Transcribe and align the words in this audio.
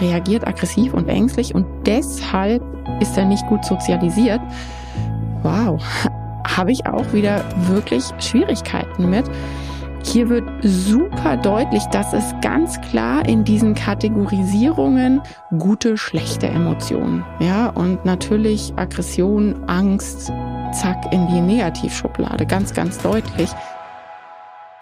reagiert 0.00 0.46
aggressiv 0.46 0.94
und 0.94 1.08
ängstlich 1.08 1.54
und 1.54 1.66
deshalb 1.86 2.62
ist 3.00 3.16
er 3.16 3.24
nicht 3.24 3.46
gut 3.46 3.64
sozialisiert. 3.64 4.40
Wow, 5.42 5.82
habe 6.56 6.72
ich 6.72 6.86
auch 6.86 7.12
wieder 7.12 7.44
wirklich 7.68 8.04
Schwierigkeiten 8.18 9.08
mit. 9.10 9.24
Hier 10.04 10.28
wird 10.28 10.44
super 10.62 11.36
deutlich, 11.36 11.84
dass 11.86 12.12
es 12.12 12.34
ganz 12.40 12.80
klar 12.80 13.28
in 13.28 13.44
diesen 13.44 13.74
Kategorisierungen 13.74 15.20
gute, 15.58 15.96
schlechte 15.96 16.46
Emotionen, 16.46 17.24
ja, 17.40 17.68
und 17.70 18.04
natürlich 18.04 18.72
Aggression, 18.76 19.56
Angst, 19.66 20.32
zack, 20.72 21.12
in 21.12 21.26
die 21.28 21.40
Negativschublade, 21.40 22.46
ganz, 22.46 22.72
ganz 22.72 22.98
deutlich 23.02 23.50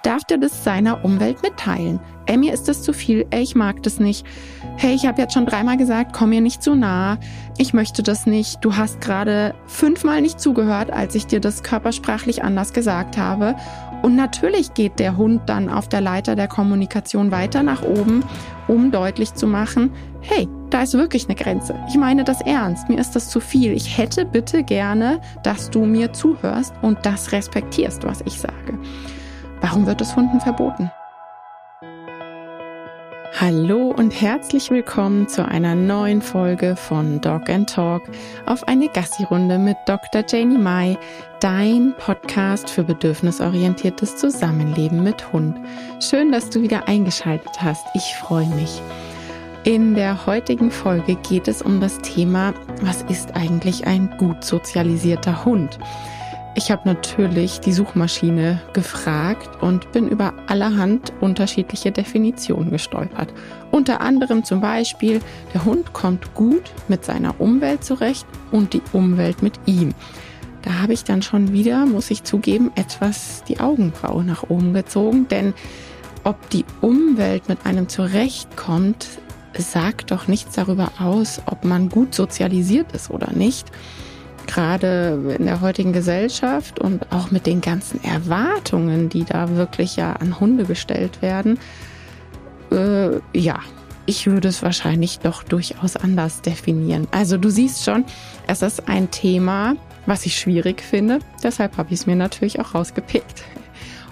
darf 0.06 0.22
dir 0.22 0.38
das 0.38 0.62
seiner 0.62 1.04
Umwelt 1.04 1.42
mitteilen. 1.42 1.98
Ey, 2.26 2.36
mir 2.36 2.54
ist 2.54 2.68
das 2.68 2.82
zu 2.82 2.92
viel, 2.92 3.26
ey, 3.30 3.42
ich 3.42 3.56
mag 3.56 3.82
das 3.82 3.98
nicht. 3.98 4.24
Hey, 4.76 4.94
ich 4.94 5.04
habe 5.04 5.20
jetzt 5.20 5.34
schon 5.34 5.46
dreimal 5.46 5.76
gesagt, 5.76 6.12
komm 6.12 6.30
mir 6.30 6.40
nicht 6.40 6.62
zu 6.62 6.76
nah. 6.76 7.18
Ich 7.58 7.74
möchte 7.74 8.04
das 8.04 8.24
nicht. 8.24 8.64
Du 8.64 8.76
hast 8.76 9.00
gerade 9.00 9.54
fünfmal 9.66 10.20
nicht 10.20 10.40
zugehört, 10.40 10.92
als 10.92 11.16
ich 11.16 11.26
dir 11.26 11.40
das 11.40 11.64
körpersprachlich 11.64 12.44
anders 12.44 12.72
gesagt 12.72 13.18
habe. 13.18 13.56
Und 14.02 14.14
natürlich 14.14 14.74
geht 14.74 15.00
der 15.00 15.16
Hund 15.16 15.42
dann 15.46 15.68
auf 15.68 15.88
der 15.88 16.02
Leiter 16.02 16.36
der 16.36 16.46
Kommunikation 16.46 17.32
weiter 17.32 17.64
nach 17.64 17.82
oben, 17.82 18.24
um 18.68 18.92
deutlich 18.92 19.34
zu 19.34 19.48
machen, 19.48 19.92
hey, 20.20 20.48
da 20.70 20.82
ist 20.82 20.94
wirklich 20.94 21.24
eine 21.24 21.34
Grenze. 21.34 21.74
Ich 21.88 21.96
meine 21.96 22.22
das 22.22 22.40
ernst. 22.42 22.88
Mir 22.88 23.00
ist 23.00 23.16
das 23.16 23.28
zu 23.28 23.40
viel. 23.40 23.72
Ich 23.72 23.98
hätte 23.98 24.24
bitte 24.24 24.62
gerne, 24.62 25.20
dass 25.42 25.70
du 25.70 25.84
mir 25.84 26.12
zuhörst 26.12 26.74
und 26.82 27.04
das 27.04 27.32
respektierst, 27.32 28.04
was 28.04 28.20
ich 28.24 28.38
sage. 28.38 28.78
Warum 29.60 29.86
wird 29.86 30.00
es 30.00 30.14
Hunden 30.14 30.40
verboten? 30.40 30.90
Hallo 33.38 33.94
und 33.96 34.10
herzlich 34.10 34.70
willkommen 34.70 35.28
zu 35.28 35.46
einer 35.46 35.74
neuen 35.74 36.22
Folge 36.22 36.74
von 36.76 37.20
Dog 37.20 37.50
and 37.50 37.68
Talk 37.68 38.02
auf 38.46 38.66
eine 38.66 38.88
Gassi-Runde 38.88 39.58
mit 39.58 39.76
Dr. 39.86 40.24
Janie 40.26 40.58
Mai, 40.58 40.96
dein 41.40 41.94
Podcast 41.98 42.70
für 42.70 42.82
bedürfnisorientiertes 42.84 44.16
Zusammenleben 44.16 45.02
mit 45.02 45.32
Hund. 45.32 45.58
Schön, 46.00 46.32
dass 46.32 46.48
du 46.50 46.62
wieder 46.62 46.88
eingeschaltet 46.88 47.60
hast. 47.60 47.86
Ich 47.94 48.14
freue 48.14 48.46
mich. 48.46 48.80
In 49.64 49.94
der 49.94 50.26
heutigen 50.26 50.70
Folge 50.70 51.16
geht 51.16 51.48
es 51.48 51.60
um 51.60 51.80
das 51.80 51.98
Thema, 51.98 52.54
was 52.82 53.02
ist 53.02 53.34
eigentlich 53.36 53.86
ein 53.86 54.16
gut 54.16 54.44
sozialisierter 54.44 55.44
Hund? 55.44 55.78
Ich 56.58 56.70
habe 56.70 56.88
natürlich 56.88 57.60
die 57.60 57.72
Suchmaschine 57.74 58.62
gefragt 58.72 59.62
und 59.62 59.92
bin 59.92 60.08
über 60.08 60.32
allerhand 60.46 61.12
unterschiedliche 61.20 61.92
Definitionen 61.92 62.70
gestolpert. 62.70 63.28
Unter 63.70 64.00
anderem 64.00 64.42
zum 64.42 64.62
Beispiel, 64.62 65.20
der 65.52 65.66
Hund 65.66 65.92
kommt 65.92 66.32
gut 66.32 66.62
mit 66.88 67.04
seiner 67.04 67.38
Umwelt 67.42 67.84
zurecht 67.84 68.26
und 68.52 68.72
die 68.72 68.80
Umwelt 68.94 69.42
mit 69.42 69.52
ihm. 69.66 69.92
Da 70.62 70.78
habe 70.80 70.94
ich 70.94 71.04
dann 71.04 71.20
schon 71.20 71.52
wieder, 71.52 71.84
muss 71.84 72.10
ich 72.10 72.24
zugeben, 72.24 72.70
etwas 72.74 73.44
die 73.44 73.60
Augenbraue 73.60 74.24
nach 74.24 74.48
oben 74.48 74.72
gezogen, 74.72 75.28
denn 75.28 75.52
ob 76.24 76.48
die 76.48 76.64
Umwelt 76.80 77.50
mit 77.50 77.66
einem 77.66 77.90
zurechtkommt, 77.90 79.06
sagt 79.58 80.10
doch 80.10 80.26
nichts 80.26 80.54
darüber 80.54 80.90
aus, 81.00 81.42
ob 81.44 81.64
man 81.64 81.90
gut 81.90 82.14
sozialisiert 82.14 82.92
ist 82.92 83.10
oder 83.10 83.32
nicht 83.32 83.70
gerade 84.46 85.36
in 85.38 85.46
der 85.46 85.60
heutigen 85.60 85.92
Gesellschaft 85.92 86.78
und 86.78 87.12
auch 87.12 87.30
mit 87.30 87.46
den 87.46 87.60
ganzen 87.60 88.02
Erwartungen, 88.04 89.08
die 89.08 89.24
da 89.24 89.56
wirklich 89.56 89.96
ja 89.96 90.14
an 90.14 90.40
Hunde 90.40 90.64
gestellt 90.64 91.22
werden, 91.22 91.58
äh, 92.70 93.16
ja, 93.32 93.60
ich 94.06 94.26
würde 94.26 94.48
es 94.48 94.62
wahrscheinlich 94.62 95.18
doch 95.18 95.42
durchaus 95.42 95.96
anders 95.96 96.40
definieren. 96.40 97.08
Also 97.10 97.36
du 97.36 97.50
siehst 97.50 97.84
schon, 97.84 98.04
es 98.46 98.62
ist 98.62 98.88
ein 98.88 99.10
Thema, 99.10 99.74
was 100.06 100.24
ich 100.26 100.38
schwierig 100.38 100.80
finde. 100.80 101.18
Deshalb 101.42 101.76
habe 101.76 101.92
ich 101.92 102.00
es 102.00 102.06
mir 102.06 102.16
natürlich 102.16 102.60
auch 102.60 102.74
rausgepickt 102.74 103.44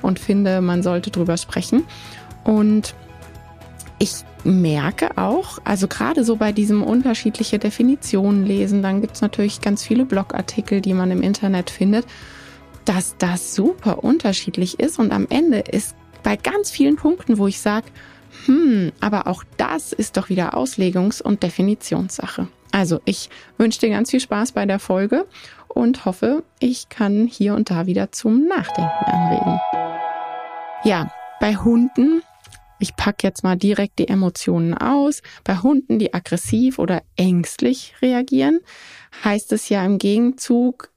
und 0.03 0.19
finde, 0.19 0.61
man 0.61 0.83
sollte 0.83 1.11
drüber 1.11 1.37
sprechen. 1.37 1.85
Und 2.43 2.95
ich 3.99 4.25
merke 4.45 5.17
auch, 5.17 5.59
also 5.65 5.89
gerade 5.89 6.25
so 6.25 6.37
bei 6.37 6.53
diesem 6.53 6.83
unterschiedliche 6.83 7.59
Definitionen 7.59 8.47
lesen, 8.47 8.83
dann 8.83 9.01
gibt's 9.01 9.21
natürlich 9.21 9.61
ganz 9.61 9.83
viele 9.83 10.05
Blogartikel, 10.05 10.81
die 10.81 10.95
man 10.95 11.11
im 11.11 11.23
Internet 11.23 11.71
findet, 11.71 12.07
dass 12.85 13.17
das 13.19 13.55
super 13.55 14.05
unterschiedlich 14.05 14.79
ist 14.79 14.99
und 14.99 15.13
am 15.13 15.27
Ende 15.31 15.61
ist 15.61 15.97
bei 16.23 16.37
ganz 16.37 16.71
vielen 16.71 16.97
Punkten, 16.97 17.39
wo 17.39 17.47
ich 17.47 17.61
sage, 17.61 17.87
hm, 18.47 18.93
aber 19.01 19.27
auch 19.27 19.45
das 19.57 19.93
ist 19.93 20.17
doch 20.17 20.29
wieder 20.29 20.55
Auslegungs- 20.55 21.23
und 21.23 21.43
Definitionssache. 21.43 22.49
Also 22.73 23.01
ich 23.05 23.31
wünsche 23.57 23.81
dir 23.81 23.91
ganz 23.91 24.11
viel 24.11 24.21
Spaß 24.21 24.53
bei 24.53 24.67
der 24.67 24.79
Folge 24.79 25.27
und 25.69 26.05
hoffe, 26.05 26.43
ich 26.59 26.89
kann 26.89 27.27
hier 27.27 27.55
und 27.55 27.71
da 27.71 27.87
wieder 27.87 28.13
zum 28.13 28.47
Nachdenken 28.47 29.05
anregen. 29.05 29.61
Ja, 30.85 31.11
bei 31.41 31.57
Hunden 31.57 32.23
ich 32.85 32.97
packe 32.97 33.27
jetzt 33.27 33.43
mal 33.43 33.57
direkt 33.57 33.99
die 33.99 34.09
Emotionen 34.09 34.75
aus. 34.75 35.23
Bei 35.43 35.57
Hunden, 35.57 35.99
die 35.99 36.13
aggressiv 36.13 36.79
oder 36.79 37.03
ängstlich 37.17 37.95
reagieren, 38.03 38.61
heißt 39.25 39.53
es 39.53 39.71
ja 39.71 39.83
im 39.87 39.97
Gegenzug 39.97 40.93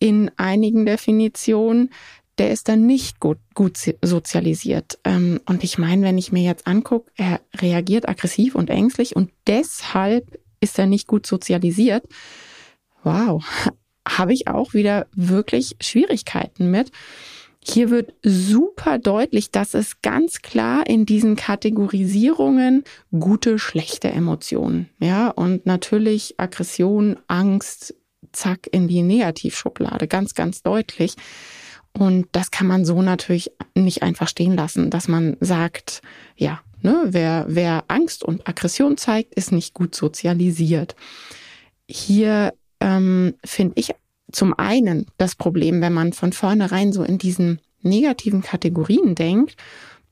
in 0.00 0.32
einigen 0.36 0.86
Definitionen, 0.86 1.90
der 2.38 2.50
ist 2.50 2.68
dann 2.68 2.84
nicht 2.84 3.20
gut, 3.20 3.38
gut 3.54 3.78
sozialisiert. 4.02 4.98
Ähm, 5.04 5.40
und 5.46 5.62
ich 5.62 5.78
meine, 5.78 6.02
wenn 6.02 6.18
ich 6.18 6.32
mir 6.32 6.42
jetzt 6.42 6.66
angucke, 6.66 7.12
er 7.14 7.40
reagiert 7.56 8.08
aggressiv 8.08 8.56
und 8.56 8.68
ängstlich 8.68 9.14
und 9.14 9.30
deshalb 9.46 10.40
ist 10.60 10.80
er 10.80 10.86
nicht 10.86 11.06
gut 11.06 11.26
sozialisiert. 11.26 12.08
Wow, 13.04 13.44
habe 14.08 14.32
ich 14.32 14.48
auch 14.48 14.74
wieder 14.74 15.06
wirklich 15.14 15.76
Schwierigkeiten 15.80 16.72
mit. 16.72 16.90
Hier 17.62 17.90
wird 17.90 18.14
super 18.22 18.98
deutlich, 18.98 19.50
dass 19.50 19.74
es 19.74 20.00
ganz 20.00 20.40
klar 20.40 20.86
in 20.86 21.04
diesen 21.04 21.36
Kategorisierungen 21.36 22.84
gute, 23.18 23.58
schlechte 23.58 24.08
Emotionen, 24.08 24.88
ja, 24.98 25.28
und 25.28 25.66
natürlich 25.66 26.34
Aggression, 26.38 27.18
Angst, 27.26 27.94
zack, 28.32 28.66
in 28.72 28.88
die 28.88 29.02
Negativschublade, 29.02 30.08
ganz, 30.08 30.34
ganz 30.34 30.62
deutlich. 30.62 31.16
Und 31.92 32.28
das 32.32 32.50
kann 32.50 32.66
man 32.66 32.84
so 32.84 33.02
natürlich 33.02 33.50
nicht 33.74 34.02
einfach 34.02 34.28
stehen 34.28 34.54
lassen, 34.54 34.90
dass 34.90 35.08
man 35.08 35.36
sagt, 35.40 36.02
ja, 36.36 36.60
ne, 36.82 37.02
wer, 37.06 37.46
wer 37.48 37.84
Angst 37.88 38.22
und 38.22 38.48
Aggression 38.48 38.96
zeigt, 38.96 39.34
ist 39.34 39.52
nicht 39.52 39.74
gut 39.74 39.94
sozialisiert. 39.94 40.94
Hier 41.88 42.54
ähm, 42.80 43.34
finde 43.44 43.74
ich 43.76 43.90
zum 44.32 44.54
einen 44.58 45.06
das 45.18 45.34
Problem, 45.34 45.80
wenn 45.80 45.92
man 45.92 46.12
von 46.12 46.32
vornherein 46.32 46.92
so 46.92 47.02
in 47.02 47.18
diesen 47.18 47.60
negativen 47.82 48.42
Kategorien 48.42 49.14
denkt, 49.14 49.56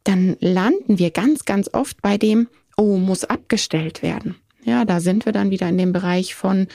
dann 0.05 0.37
landen 0.41 0.99
wir 0.99 1.11
ganz, 1.11 1.45
ganz 1.45 1.69
oft 1.73 2.01
bei 2.03 2.17
dem, 2.19 2.49
oh, 2.77 2.97
muss 2.97 3.25
abgestellt 3.25 4.03
werden. 4.03 4.37
Ja, 4.65 4.85
da 4.85 5.01
sind 5.01 5.27
wir 5.27 5.33
dann 5.33 5.51
wieder 5.51 5.69
in 5.69 5.79
dem 5.79 5.93
Bereich 5.93 6.35
von 6.35 6.69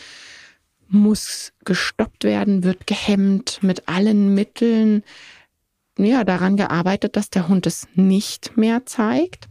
muss 0.87 1.53
gestoppt 1.65 2.23
werden, 2.23 2.63
wird 2.63 2.85
gehemmt 2.85 3.59
mit 3.63 3.87
allen 3.87 4.35
Mitteln, 4.35 5.03
ja, 5.97 6.23
daran 6.23 6.57
gearbeitet, 6.57 7.15
dass 7.15 7.29
der 7.29 7.47
Hund 7.47 7.65
es 7.65 7.87
nicht 7.95 8.57
mehr 8.57 8.85
zeigt. 8.85 9.47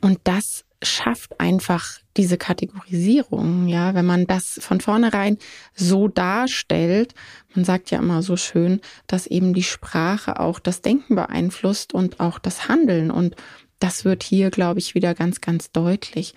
Und 0.00 0.18
das 0.24 0.64
schafft 0.82 1.40
einfach 1.40 1.98
diese 2.16 2.36
Kategorisierung, 2.36 3.68
ja, 3.68 3.94
wenn 3.94 4.04
man 4.04 4.26
das 4.26 4.58
von 4.62 4.80
vornherein 4.80 5.38
so 5.74 6.08
darstellt. 6.08 7.14
Man 7.54 7.64
sagt 7.64 7.90
ja 7.90 7.98
immer 7.98 8.22
so 8.22 8.36
schön, 8.36 8.80
dass 9.06 9.26
eben 9.26 9.54
die 9.54 9.62
Sprache 9.62 10.38
auch 10.40 10.58
das 10.58 10.82
Denken 10.82 11.14
beeinflusst 11.14 11.94
und 11.94 12.20
auch 12.20 12.38
das 12.38 12.68
Handeln. 12.68 13.10
Und 13.10 13.36
das 13.78 14.04
wird 14.04 14.22
hier, 14.22 14.50
glaube 14.50 14.78
ich, 14.78 14.94
wieder 14.94 15.14
ganz, 15.14 15.40
ganz 15.40 15.72
deutlich. 15.72 16.34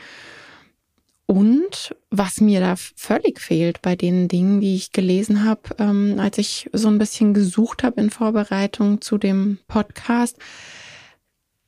Und 1.27 1.95
was 2.12 2.39
mir 2.39 2.59
da 2.59 2.75
völlig 2.95 3.39
fehlt 3.39 3.81
bei 3.81 3.95
den 3.95 4.27
Dingen, 4.27 4.62
die 4.62 4.75
ich 4.75 4.91
gelesen 4.91 5.44
habe, 5.44 5.75
ähm, 5.80 6.19
als 6.19 6.38
ich 6.38 6.69
so 6.71 6.88
ein 6.88 7.00
bisschen 7.00 7.33
gesucht 7.33 7.83
habe 7.83 8.00
in 8.00 8.12
Vorbereitung 8.12 9.01
zu 9.01 9.18
dem 9.18 9.57
Podcast, 9.68 10.38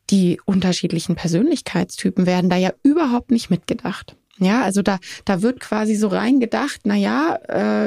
die 0.09 0.39
unterschiedlichen 0.45 1.15
Persönlichkeitstypen 1.15 2.25
werden 2.25 2.49
da 2.49 2.55
ja 2.55 2.71
überhaupt 2.83 3.31
nicht 3.31 3.49
mitgedacht. 3.49 4.15
Ja, 4.39 4.61
also 4.61 4.83
da, 4.83 4.99
da 5.25 5.41
wird 5.41 5.59
quasi 5.59 5.95
so 5.95 6.09
reingedacht, 6.09 6.81
na 6.83 6.95
ja, 6.95 7.35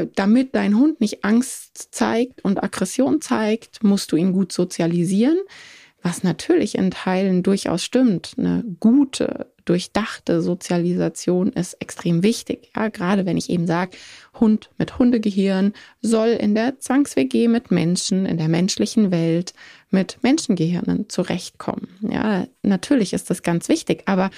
äh, 0.01 0.09
damit 0.17 0.55
dein 0.55 0.77
Hund 0.77 1.01
nicht 1.01 1.25
Angst 1.25 1.95
zeigt 1.95 2.45
und 2.45 2.63
Aggression 2.63 3.21
zeigt, 3.21 3.85
musst 3.85 4.11
du 4.11 4.17
ihn 4.17 4.33
gut 4.33 4.51
sozialisieren, 4.53 5.39
was 6.03 6.23
natürlich 6.23 6.77
in 6.77 6.91
Teilen 6.91 7.43
durchaus 7.43 7.85
stimmt. 7.85 8.35
Eine 8.39 8.65
gute, 8.81 9.53
durchdachte 9.65 10.41
Sozialisation 10.41 11.53
ist 11.53 11.75
extrem 11.75 12.23
wichtig. 12.23 12.71
Ja, 12.75 12.89
gerade 12.89 13.27
wenn 13.27 13.37
ich 13.37 13.51
eben 13.51 13.67
sage, 13.67 13.97
Hund 14.39 14.71
mit 14.79 14.99
Hundegehirn 14.99 15.73
soll 16.01 16.29
in 16.29 16.55
der 16.55 16.79
Zwangs-WG 16.79 17.49
mit 17.49 17.71
Menschen, 17.71 18.27
in 18.27 18.39
der 18.39 18.49
menschlichen 18.49 19.11
Welt 19.11 19.53
mit 19.91 20.19
Menschengehirnen 20.23 21.09
zurechtkommen. 21.09 21.89
Ja, 22.01 22.47
natürlich 22.63 23.13
ist 23.13 23.31
das 23.31 23.43
ganz 23.43 23.69
wichtig, 23.69 24.03
aber 24.07 24.31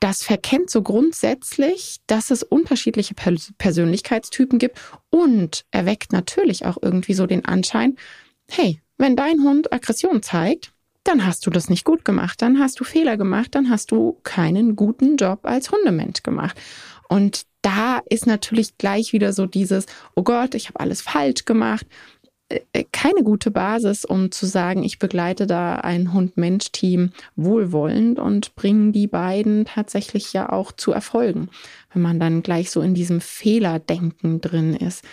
das 0.00 0.22
verkennt 0.22 0.70
so 0.70 0.82
grundsätzlich, 0.82 1.98
dass 2.06 2.30
es 2.30 2.42
unterschiedliche 2.42 3.14
Persönlichkeitstypen 3.14 4.58
gibt 4.58 4.78
und 5.10 5.64
erweckt 5.72 6.12
natürlich 6.12 6.66
auch 6.66 6.78
irgendwie 6.80 7.14
so 7.14 7.26
den 7.26 7.44
Anschein, 7.44 7.96
hey, 8.48 8.80
wenn 8.98 9.16
dein 9.16 9.42
Hund 9.42 9.72
Aggression 9.72 10.22
zeigt, 10.22 10.72
dann 11.04 11.24
hast 11.24 11.46
du 11.46 11.50
das 11.50 11.70
nicht 11.70 11.84
gut 11.84 12.04
gemacht, 12.04 12.42
dann 12.42 12.58
hast 12.58 12.80
du 12.80 12.84
Fehler 12.84 13.16
gemacht, 13.16 13.54
dann 13.54 13.70
hast 13.70 13.90
du 13.90 14.18
keinen 14.24 14.76
guten 14.76 15.16
Job 15.16 15.40
als 15.44 15.70
Hundemensch 15.70 16.22
gemacht. 16.22 16.60
Und 17.08 17.42
da 17.62 18.02
ist 18.10 18.26
natürlich 18.26 18.76
gleich 18.76 19.12
wieder 19.12 19.32
so 19.32 19.46
dieses, 19.46 19.86
oh 20.14 20.22
Gott, 20.22 20.54
ich 20.54 20.68
habe 20.68 20.80
alles 20.80 21.00
falsch 21.00 21.44
gemacht. 21.46 21.86
Äh, 22.48 22.84
keine 22.92 23.22
gute 23.22 23.50
Basis, 23.50 24.04
um 24.04 24.30
zu 24.30 24.46
sagen, 24.46 24.82
ich 24.82 24.98
begleite 24.98 25.46
da 25.46 25.76
ein 25.76 26.12
Hund-Mensch-Team 26.12 27.10
wohlwollend 27.36 28.18
und 28.18 28.54
bringe 28.54 28.92
die 28.92 29.06
beiden 29.06 29.64
tatsächlich 29.64 30.32
ja 30.32 30.50
auch 30.50 30.72
zu 30.72 30.92
Erfolgen, 30.92 31.48
wenn 31.92 32.02
man 32.02 32.20
dann 32.20 32.42
gleich 32.42 32.70
so 32.70 32.80
in 32.80 32.94
diesem 32.94 33.20
Fehlerdenken 33.20 34.40
drin 34.40 34.74
ist. 34.74 35.04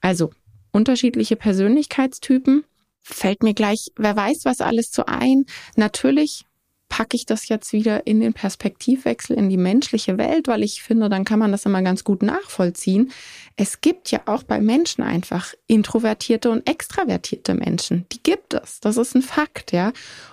Also 0.00 0.30
unterschiedliche 0.72 1.36
Persönlichkeitstypen, 1.36 2.64
fällt 3.08 3.42
mir 3.42 3.54
gleich, 3.54 3.92
wer 3.96 4.16
weiß 4.16 4.44
was 4.44 4.60
alles 4.60 4.90
zu 4.90 5.06
ein. 5.06 5.46
Natürlich 5.76 6.44
packe 6.88 7.16
ich 7.16 7.26
das 7.26 7.48
jetzt 7.48 7.72
wieder 7.72 8.06
in 8.06 8.20
den 8.20 8.32
Perspektivwechsel 8.32 9.36
in 9.36 9.48
die 9.48 9.56
menschliche 9.56 10.18
Welt, 10.18 10.46
weil 10.48 10.62
ich 10.62 10.82
finde, 10.82 11.08
dann 11.08 11.24
kann 11.24 11.38
man 11.38 11.52
das 11.52 11.66
immer 11.66 11.82
ganz 11.82 12.04
gut 12.04 12.22
nachvollziehen. 12.22 13.10
Es 13.56 13.80
gibt 13.80 14.10
ja 14.10 14.20
auch 14.26 14.42
bei 14.42 14.60
Menschen 14.60 15.02
einfach 15.02 15.54
introvertierte 15.66 16.50
und 16.50 16.68
extravertierte 16.68 17.54
Menschen. 17.54 18.06
Die 18.12 18.22
gibt 18.22 18.54
es. 18.54 18.80
Das 18.80 18.96
ist 18.96 19.14
ein 19.14 19.22
Fakt, 19.22 19.72
ja. 19.72 19.92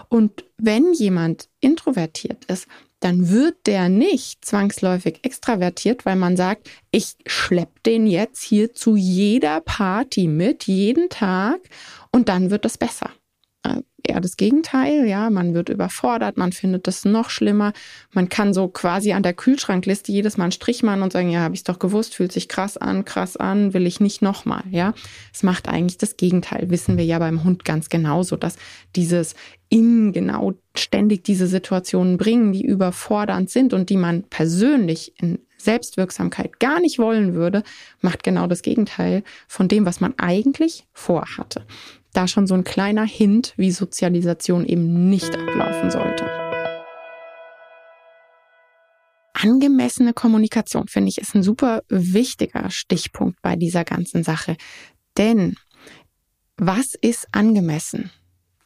Und 0.10 0.46
wenn 0.58 0.94
jemand 0.94 1.50
introvertiert 1.60 2.46
ist, 2.46 2.68
dann 3.00 3.30
wird 3.30 3.68
der 3.68 3.90
nicht 3.90 4.46
zwangsläufig 4.46 5.20
extravertiert, 5.24 6.06
weil 6.06 6.16
man 6.16 6.38
sagt, 6.38 6.70
ich 6.90 7.16
schlepp 7.26 7.84
den 7.84 8.08
jetzt 8.08 8.42
hier 8.42 8.74
zu 8.74 8.96
jeder 8.96 9.60
Party 9.60 10.28
mit, 10.28 10.64
jeden 10.68 11.10
Tag, 11.10 11.60
und 12.14 12.30
dann 12.30 12.50
wird 12.50 12.64
es 12.66 12.78
besser. 12.78 13.10
Äh, 13.64 13.82
eher 14.06 14.20
das 14.20 14.36
Gegenteil, 14.36 15.06
ja, 15.08 15.30
man 15.30 15.54
wird 15.54 15.70
überfordert, 15.70 16.36
man 16.36 16.52
findet 16.52 16.88
das 16.88 17.06
noch 17.06 17.30
schlimmer. 17.30 17.72
Man 18.12 18.28
kann 18.28 18.54
so 18.54 18.68
quasi 18.68 19.14
an 19.14 19.24
der 19.24 19.34
Kühlschrankliste 19.34 20.12
jedes 20.12 20.38
Mal 20.38 20.46
einen 20.46 20.52
Strich 20.52 20.84
machen 20.84 21.02
und 21.02 21.14
sagen, 21.14 21.30
ja, 21.30 21.40
habe 21.40 21.56
ich 21.56 21.64
doch 21.64 21.80
gewusst, 21.80 22.16
fühlt 22.16 22.34
sich 22.34 22.50
krass 22.50 22.76
an, 22.78 23.06
krass 23.06 23.38
an, 23.38 23.74
will 23.74 23.88
ich 23.88 24.02
nicht 24.02 24.22
nochmal, 24.22 24.64
ja. 24.70 24.94
Es 25.34 25.42
macht 25.42 25.70
eigentlich 25.70 25.98
das 25.98 26.18
Gegenteil, 26.18 26.70
wissen 26.70 26.98
wir 26.98 27.06
ja 27.06 27.18
beim 27.20 27.44
Hund 27.44 27.64
ganz 27.64 27.90
genauso, 27.90 28.36
dass 28.36 28.58
dieses 28.96 29.36
in 29.70 30.12
genau 30.12 30.54
ständig 30.76 31.24
diese 31.24 31.48
Situationen 31.48 32.18
bringen, 32.18 32.52
die 32.52 32.66
überfordernd 32.66 33.50
sind 33.50 33.74
und 33.74 33.90
die 33.90 33.98
man 33.98 34.24
persönlich 34.24 35.14
in 35.20 35.40
Selbstwirksamkeit 35.64 36.60
gar 36.60 36.80
nicht 36.80 37.00
wollen 37.00 37.34
würde, 37.34 37.64
macht 38.02 38.24
genau 38.24 38.48
das 38.48 38.62
Gegenteil 38.62 39.24
von 39.48 39.68
dem, 39.68 39.86
was 39.86 40.00
man 40.00 40.14
eigentlich 40.18 40.86
vorhatte 40.94 41.66
da 42.14 42.28
schon 42.28 42.48
so 42.48 42.54
ein 42.54 42.64
kleiner 42.64 43.06
Hint, 43.06 43.54
wie 43.58 43.72
Sozialisation 43.72 44.66
eben 44.66 45.10
nicht 45.10 45.36
ablaufen 45.36 45.92
sollte. 45.92 46.26
Angemessene 49.34 50.14
Kommunikation, 50.14 50.88
finde 50.88 51.10
ich, 51.10 51.18
ist 51.18 51.36
ein 51.36 51.44
super 51.44 51.82
wichtiger 51.90 52.70
Stichpunkt 52.70 53.42
bei 53.42 53.56
dieser 53.56 53.84
ganzen 53.84 54.24
Sache. 54.24 54.56
Denn 55.18 55.56
was 56.56 56.94
ist 57.02 57.28
angemessen? 57.34 58.12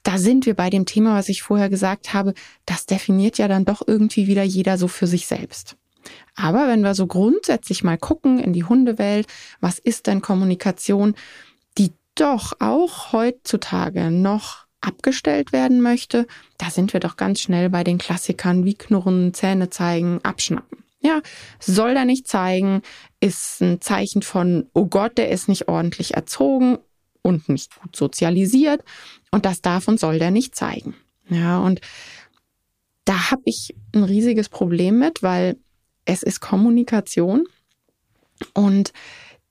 Da 0.03 0.17
sind 0.17 0.45
wir 0.45 0.53
bei 0.53 0.69
dem 0.69 0.85
Thema, 0.85 1.15
was 1.15 1.29
ich 1.29 1.41
vorher 1.41 1.69
gesagt 1.69 2.13
habe, 2.13 2.33
das 2.65 2.85
definiert 2.85 3.37
ja 3.37 3.47
dann 3.47 3.65
doch 3.65 3.81
irgendwie 3.85 4.27
wieder 4.27 4.43
jeder 4.43 4.77
so 4.77 4.87
für 4.87 5.07
sich 5.07 5.25
selbst. 5.25 5.77
Aber 6.35 6.67
wenn 6.67 6.81
wir 6.81 6.95
so 6.95 7.07
grundsätzlich 7.07 7.83
mal 7.83 7.97
gucken 7.97 8.39
in 8.39 8.53
die 8.53 8.63
Hundewelt, 8.63 9.27
was 9.59 9.79
ist 9.79 10.07
denn 10.07 10.21
Kommunikation, 10.21 11.15
doch 12.19 12.53
auch 12.59 13.13
heutzutage 13.13 14.11
noch 14.11 14.65
abgestellt 14.81 15.51
werden 15.51 15.81
möchte, 15.81 16.27
da 16.57 16.69
sind 16.69 16.93
wir 16.93 16.99
doch 16.99 17.17
ganz 17.17 17.41
schnell 17.41 17.69
bei 17.69 17.83
den 17.83 17.97
Klassikern 17.97 18.65
wie 18.65 18.75
Knurren, 18.75 19.33
Zähne 19.33 19.69
zeigen, 19.69 20.19
abschnappen. 20.23 20.83
Ja, 20.99 21.21
soll 21.59 21.93
der 21.93 22.05
nicht 22.05 22.27
zeigen, 22.27 22.81
ist 23.19 23.61
ein 23.61 23.81
Zeichen 23.81 24.21
von, 24.23 24.67
oh 24.73 24.85
Gott, 24.85 25.17
der 25.17 25.29
ist 25.29 25.47
nicht 25.47 25.67
ordentlich 25.67 26.15
erzogen 26.15 26.79
und 27.21 27.49
nicht 27.49 27.79
gut 27.79 27.95
sozialisiert 27.95 28.83
und 29.31 29.45
das 29.45 29.61
darf 29.61 29.87
und 29.87 29.99
soll 29.99 30.19
der 30.19 30.31
nicht 30.31 30.55
zeigen. 30.55 30.95
Ja, 31.29 31.59
und 31.59 31.81
da 33.05 33.31
habe 33.31 33.43
ich 33.45 33.75
ein 33.93 34.03
riesiges 34.03 34.49
Problem 34.49 34.99
mit, 34.99 35.23
weil 35.23 35.57
es 36.07 36.23
ist 36.23 36.39
Kommunikation 36.39 37.47
und 38.53 38.93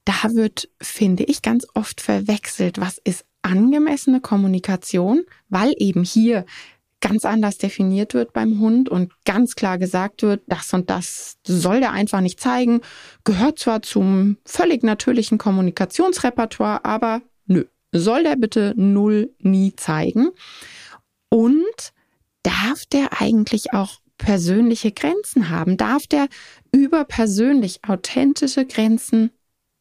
da 0.05 0.35
wird, 0.35 0.69
finde 0.81 1.25
ich, 1.25 1.43
ganz 1.43 1.67
oft 1.75 2.01
verwechselt, 2.01 2.81
was 2.81 2.99
ist 2.99 3.25
angemessene 3.43 4.21
Kommunikation, 4.21 5.25
weil 5.49 5.75
eben 5.79 6.05
hier 6.05 6.47
ganz 7.01 7.25
anders 7.25 7.59
definiert 7.59 8.15
wird 8.15 8.33
beim 8.33 8.59
Hund 8.59 8.89
und 8.89 9.13
ganz 9.25 9.55
klar 9.55 9.79
gesagt 9.79 10.23
wird, 10.23 10.43
das 10.47 10.73
und 10.73 10.91
das 10.91 11.37
soll 11.47 11.81
der 11.81 11.93
einfach 11.93 12.21
nicht 12.21 12.41
zeigen, 12.41 12.81
gehört 13.25 13.59
zwar 13.59 13.83
zum 13.83 14.39
völlig 14.45 14.83
natürlichen 14.83 15.39
Kommunikationsrepertoire, 15.39 16.85
aber 16.85 17.21
nö, 17.47 17.65
soll 17.93 18.23
der 18.23 18.37
bitte 18.37 18.75
null 18.77 19.35
nie 19.41 19.75
zeigen. 19.77 20.31
Und 21.29 21.93
darf 22.43 22.87
der 22.87 23.21
eigentlich 23.21 23.73
auch 23.73 23.99
persönliche 24.19 24.93
Grenzen 24.93 25.51
haben? 25.51 25.77
Darf 25.77 26.07
der 26.07 26.29
über 26.73 27.05
persönlich 27.05 27.81
authentische 27.87 28.67
Grenzen 28.67 29.31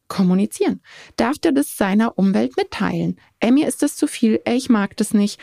kommunizieren. 0.08 0.80
Darf 1.16 1.38
der 1.38 1.52
das 1.52 1.76
seiner 1.76 2.18
Umwelt 2.18 2.56
mitteilen? 2.56 3.18
Ey, 3.40 3.50
mir 3.50 3.66
ist 3.66 3.82
das 3.82 3.96
zu 3.96 4.06
viel, 4.06 4.40
ey, 4.44 4.56
ich 4.56 4.68
mag 4.68 4.96
das 4.96 5.14
nicht. 5.14 5.40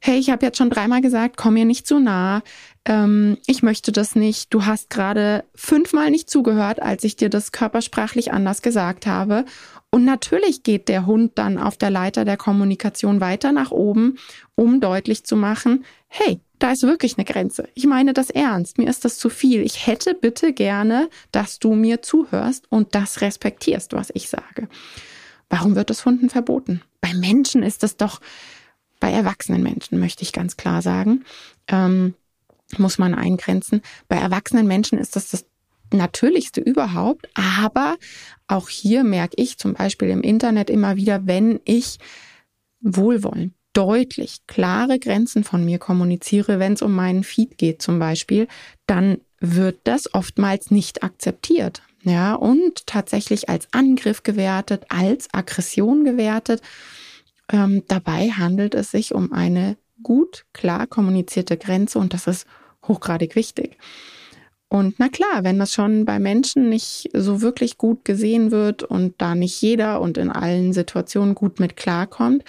Hey, 0.00 0.18
ich 0.18 0.30
habe 0.30 0.44
jetzt 0.44 0.58
schon 0.58 0.70
dreimal 0.70 1.00
gesagt, 1.00 1.36
komm 1.36 1.54
mir 1.54 1.64
nicht 1.64 1.86
zu 1.86 1.98
nah. 1.98 2.42
Ähm, 2.84 3.38
ich 3.46 3.62
möchte 3.62 3.92
das 3.92 4.14
nicht. 4.14 4.52
Du 4.52 4.64
hast 4.64 4.90
gerade 4.90 5.44
fünfmal 5.54 6.10
nicht 6.10 6.30
zugehört, 6.30 6.80
als 6.80 7.02
ich 7.04 7.16
dir 7.16 7.28
das 7.28 7.50
körpersprachlich 7.50 8.32
anders 8.32 8.62
gesagt 8.62 9.06
habe. 9.06 9.44
Und 9.90 10.04
natürlich 10.04 10.62
geht 10.62 10.88
der 10.88 11.06
Hund 11.06 11.32
dann 11.38 11.58
auf 11.58 11.76
der 11.76 11.90
Leiter 11.90 12.24
der 12.24 12.36
Kommunikation 12.36 13.20
weiter 13.20 13.52
nach 13.52 13.70
oben, 13.70 14.18
um 14.54 14.80
deutlich 14.80 15.24
zu 15.24 15.36
machen, 15.36 15.84
hey, 16.08 16.40
da 16.58 16.72
ist 16.72 16.82
wirklich 16.82 17.18
eine 17.18 17.24
Grenze. 17.24 17.68
Ich 17.74 17.86
meine 17.86 18.12
das 18.12 18.30
ernst. 18.30 18.78
Mir 18.78 18.88
ist 18.88 19.04
das 19.04 19.18
zu 19.18 19.28
viel. 19.28 19.62
Ich 19.62 19.86
hätte 19.86 20.14
bitte 20.14 20.52
gerne, 20.52 21.08
dass 21.32 21.58
du 21.58 21.74
mir 21.74 22.02
zuhörst 22.02 22.70
und 22.70 22.94
das 22.94 23.20
respektierst, 23.20 23.92
was 23.92 24.10
ich 24.14 24.28
sage. 24.28 24.68
Warum 25.48 25.76
wird 25.76 25.90
das 25.90 26.04
Hunden 26.04 26.30
verboten? 26.30 26.82
Bei 27.00 27.12
Menschen 27.14 27.62
ist 27.62 27.82
das 27.82 27.96
doch, 27.96 28.20
bei 29.00 29.10
erwachsenen 29.10 29.62
Menschen 29.62 29.98
möchte 29.98 30.22
ich 30.22 30.32
ganz 30.32 30.56
klar 30.56 30.82
sagen, 30.82 31.24
ähm, 31.68 32.14
muss 32.78 32.98
man 32.98 33.14
eingrenzen. 33.14 33.82
Bei 34.08 34.16
erwachsenen 34.16 34.66
Menschen 34.66 34.98
ist 34.98 35.14
das 35.14 35.30
das 35.30 35.44
Natürlichste 35.92 36.60
überhaupt. 36.60 37.28
Aber 37.34 37.96
auch 38.48 38.68
hier 38.68 39.04
merke 39.04 39.36
ich 39.36 39.58
zum 39.58 39.74
Beispiel 39.74 40.08
im 40.08 40.22
Internet 40.22 40.70
immer 40.70 40.96
wieder, 40.96 41.26
wenn 41.26 41.60
ich 41.64 41.98
wohlwollend 42.80 43.54
deutlich 43.76 44.46
klare 44.46 44.98
Grenzen 44.98 45.44
von 45.44 45.64
mir 45.64 45.78
kommuniziere, 45.78 46.58
wenn 46.58 46.72
es 46.72 46.82
um 46.82 46.94
meinen 46.94 47.24
Feed 47.24 47.58
geht 47.58 47.82
zum 47.82 47.98
Beispiel, 47.98 48.48
dann 48.86 49.18
wird 49.38 49.80
das 49.84 50.14
oftmals 50.14 50.70
nicht 50.70 51.02
akzeptiert. 51.02 51.82
Ja, 52.02 52.34
und 52.34 52.86
tatsächlich 52.86 53.48
als 53.48 53.68
Angriff 53.72 54.22
gewertet, 54.22 54.84
als 54.88 55.28
Aggression 55.32 56.04
gewertet. 56.04 56.62
Ähm, 57.52 57.82
dabei 57.88 58.30
handelt 58.30 58.74
es 58.74 58.92
sich 58.92 59.12
um 59.12 59.32
eine 59.32 59.76
gut 60.02 60.46
klar 60.52 60.86
kommunizierte 60.86 61.56
Grenze 61.56 61.98
und 61.98 62.14
das 62.14 62.26
ist 62.26 62.46
hochgradig 62.86 63.34
wichtig. 63.34 63.76
Und 64.68 64.94
na 64.98 65.08
klar, 65.08 65.42
wenn 65.42 65.58
das 65.58 65.72
schon 65.72 66.04
bei 66.04 66.18
Menschen 66.18 66.68
nicht 66.68 67.10
so 67.12 67.40
wirklich 67.42 67.76
gut 67.76 68.04
gesehen 68.04 68.50
wird 68.50 68.82
und 68.82 69.14
da 69.18 69.34
nicht 69.34 69.60
jeder 69.60 70.00
und 70.00 70.16
in 70.16 70.30
allen 70.30 70.72
Situationen 70.72 71.34
gut 71.34 71.60
mit 71.60 71.76
klarkommt, 71.76 72.44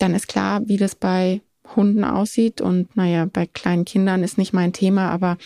dann 0.00 0.14
ist 0.14 0.28
klar, 0.28 0.62
wie 0.66 0.76
das 0.76 0.94
bei 0.94 1.42
Hunden 1.76 2.04
aussieht. 2.04 2.60
Und 2.60 2.96
naja, 2.96 3.26
bei 3.26 3.46
kleinen 3.46 3.84
Kindern 3.84 4.22
ist 4.22 4.38
nicht 4.38 4.52
mein 4.52 4.72
Thema, 4.72 5.10
aber 5.10 5.36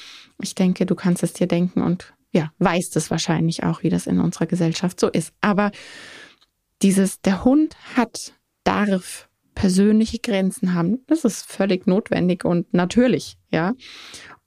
ich 0.40 0.54
denke, 0.54 0.86
du 0.86 0.94
kannst 0.94 1.22
es 1.22 1.32
dir 1.32 1.46
denken 1.46 1.82
und 1.82 2.14
ja, 2.32 2.52
weißt 2.58 2.96
es 2.96 3.10
wahrscheinlich 3.10 3.62
auch, 3.62 3.82
wie 3.82 3.90
das 3.90 4.06
in 4.06 4.20
unserer 4.20 4.46
Gesellschaft 4.46 4.98
so 4.98 5.08
ist. 5.08 5.32
Aber 5.40 5.70
dieses, 6.82 7.20
der 7.20 7.44
Hund 7.44 7.76
hat, 7.94 8.32
darf 8.64 9.28
persönliche 9.54 10.18
Grenzen 10.18 10.74
haben, 10.74 11.04
das 11.06 11.24
ist 11.24 11.46
völlig 11.46 11.86
notwendig 11.86 12.44
und 12.44 12.72
natürlich, 12.74 13.36
ja 13.52 13.74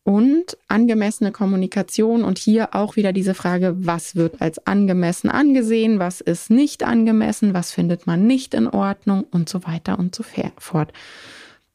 und 0.08 0.58
angemessene 0.70 1.34
Kommunikation 1.34 2.24
und 2.24 2.38
hier 2.38 2.74
auch 2.74 2.96
wieder 2.96 3.12
diese 3.12 3.34
Frage, 3.34 3.76
was 3.78 4.16
wird 4.16 4.42
als 4.42 4.66
angemessen 4.66 5.30
angesehen, 5.30 6.00
was 6.00 6.22
ist 6.22 6.50
nicht 6.50 6.84
angemessen, 6.84 7.54
was 7.54 7.74
findet 7.74 8.08
man 8.08 8.26
nicht 8.26 8.54
in 8.54 8.70
Ordnung 8.70 9.26
und 9.32 9.50
so 9.50 9.66
weiter 9.66 10.00
und 10.00 10.16
so 10.16 10.24
fort. 10.60 10.94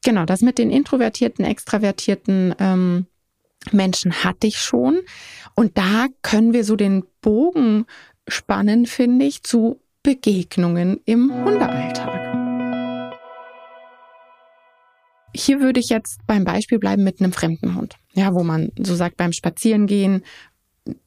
Genau, 0.03 0.25
das 0.25 0.41
mit 0.41 0.57
den 0.57 0.71
introvertierten, 0.71 1.45
extravertierten 1.45 2.55
ähm, 2.59 3.05
Menschen 3.71 4.25
hatte 4.25 4.47
ich 4.47 4.57
schon. 4.57 5.01
Und 5.55 5.77
da 5.77 6.07
können 6.23 6.55
wir 6.55 6.65
so 6.65 6.75
den 6.75 7.05
Bogen 7.21 7.85
spannen, 8.27 8.87
finde 8.87 9.27
ich, 9.27 9.43
zu 9.43 9.79
Begegnungen 10.03 11.01
im 11.05 11.45
Hundealltag. 11.45 12.12
Hier 15.35 15.61
würde 15.61 15.81
ich 15.81 15.89
jetzt 15.89 16.21
beim 16.27 16.45
Beispiel 16.45 16.79
bleiben 16.79 17.05
mit 17.05 17.21
einem 17.21 17.33
fremden 17.33 17.75
Hund. 17.75 17.97
Ja, 18.15 18.35
wo 18.35 18.43
man 18.43 18.71
so 18.79 18.95
sagt, 18.95 19.17
beim 19.17 19.33
Spazierengehen 19.33 20.23